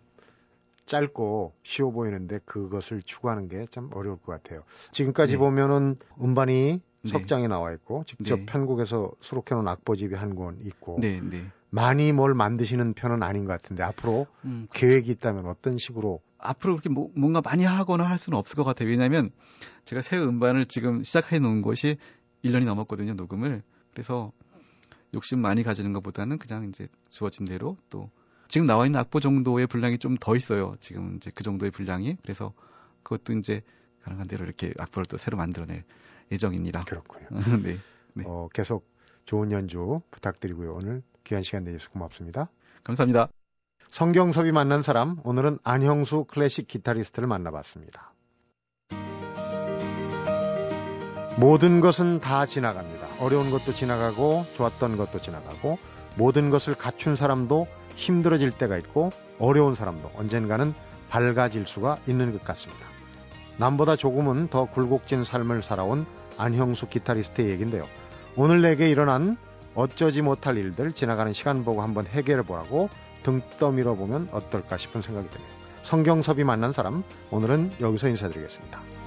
짧고 0.85 1.53
쉬워 1.63 1.91
보이는데 1.91 2.39
그것을 2.45 3.01
추구하는 3.03 3.47
게 3.47 3.65
참 3.71 3.89
어려울 3.93 4.17
것 4.17 4.31
같아요. 4.33 4.63
지금까지 4.91 5.33
네. 5.33 5.37
보면은 5.37 5.97
음반이 6.21 6.81
네. 7.03 7.09
석장에 7.09 7.47
나와 7.47 7.71
있고 7.73 8.03
직접 8.05 8.37
네. 8.39 8.45
편곡해서 8.45 9.11
수록해 9.21 9.55
놓은 9.55 9.67
악보집이 9.67 10.15
한 10.15 10.35
권 10.35 10.59
있고 10.63 10.97
네, 10.99 11.19
네. 11.21 11.45
많이 11.71 12.11
뭘 12.11 12.33
만드시는 12.35 12.93
편은 12.93 13.23
아닌 13.23 13.45
것 13.45 13.53
같은데 13.53 13.81
앞으로 13.81 14.27
음, 14.43 14.67
계획이 14.73 15.09
있다면 15.11 15.45
어떤 15.47 15.77
식으로 15.77 16.21
앞으로 16.37 16.73
그렇게 16.73 16.89
뭐, 16.89 17.09
뭔가 17.15 17.41
많이 17.41 17.63
하거나 17.63 18.03
할 18.03 18.17
수는 18.17 18.37
없을 18.37 18.57
것 18.57 18.63
같아요. 18.63 18.89
왜냐하면 18.89 19.31
제가 19.85 20.01
새 20.01 20.17
음반을 20.17 20.65
지금 20.65 21.03
시작해 21.03 21.39
놓은 21.39 21.61
것이 21.61 21.97
1년이 22.43 22.65
넘었거든요, 22.65 23.13
녹음을. 23.13 23.63
그래서 23.91 24.31
욕심 25.13 25.39
많이 25.39 25.63
가지는 25.63 25.93
것보다는 25.93 26.37
그냥 26.39 26.65
이제 26.65 26.87
주어진 27.09 27.45
대로 27.45 27.77
또 27.89 28.09
지금 28.47 28.67
나와 28.67 28.85
있는 28.85 28.99
악보 28.99 29.21
정도의 29.21 29.67
분량이 29.67 29.97
좀 29.97 30.17
더 30.19 30.35
있어요. 30.35 30.75
지금 30.79 31.15
이제 31.15 31.31
그 31.33 31.43
정도의 31.43 31.71
분량이. 31.71 32.17
그래서 32.21 32.53
그것도 33.03 33.33
이제 33.33 33.61
가능한 34.03 34.27
대로 34.27 34.43
이렇게 34.43 34.73
악보를 34.77 35.05
또 35.05 35.17
새로 35.17 35.37
만들어낼 35.37 35.83
예정입니다. 36.31 36.81
그렇군요. 36.81 37.27
네. 37.63 37.77
네. 38.13 38.23
어, 38.25 38.49
계속 38.53 38.89
좋은 39.25 39.51
연주 39.51 40.01
부탁드리고요. 40.11 40.73
오늘 40.73 41.01
귀한 41.23 41.43
시간 41.43 41.63
내주셔서 41.63 41.91
고맙습니다. 41.91 42.49
감사합니다. 42.83 43.29
성경섭이 43.89 44.51
만난 44.51 44.81
사람, 44.81 45.17
오늘은 45.23 45.59
안형수 45.63 46.25
클래식 46.25 46.67
기타리스트를 46.67 47.27
만나봤습니다. 47.27 48.13
모든 51.39 51.81
것은 51.81 52.19
다 52.19 52.45
지나갑니다. 52.45 53.07
어려운 53.19 53.51
것도 53.51 53.71
지나가고, 53.71 54.45
좋았던 54.53 54.97
것도 54.97 55.19
지나가고, 55.19 55.79
모든 56.17 56.49
것을 56.49 56.75
갖춘 56.75 57.15
사람도 57.15 57.67
힘들어질 57.95 58.51
때가 58.51 58.77
있고, 58.77 59.11
어려운 59.39 59.73
사람도 59.73 60.11
언젠가는 60.15 60.73
밝아질 61.09 61.67
수가 61.67 61.97
있는 62.07 62.31
것 62.31 62.43
같습니다. 62.43 62.85
남보다 63.57 63.95
조금은 63.95 64.47
더 64.47 64.65
굴곡진 64.65 65.23
삶을 65.23 65.63
살아온 65.63 66.05
안형수 66.37 66.87
기타리스트의 66.87 67.49
얘기인데요. 67.49 67.87
오늘 68.35 68.61
내게 68.61 68.89
일어난 68.89 69.37
어쩌지 69.75 70.21
못할 70.21 70.57
일들 70.57 70.93
지나가는 70.93 71.31
시간 71.33 71.63
보고 71.63 71.81
한번 71.81 72.05
해결해 72.05 72.43
보라고 72.43 72.89
등 73.23 73.41
떠밀어 73.59 73.95
보면 73.95 74.29
어떨까 74.31 74.77
싶은 74.77 75.01
생각이 75.01 75.29
듭니다. 75.29 75.53
성경섭이 75.83 76.43
만난 76.43 76.73
사람 76.73 77.03
오늘은 77.31 77.71
여기서 77.79 78.09
인사드리겠습니다. 78.09 79.00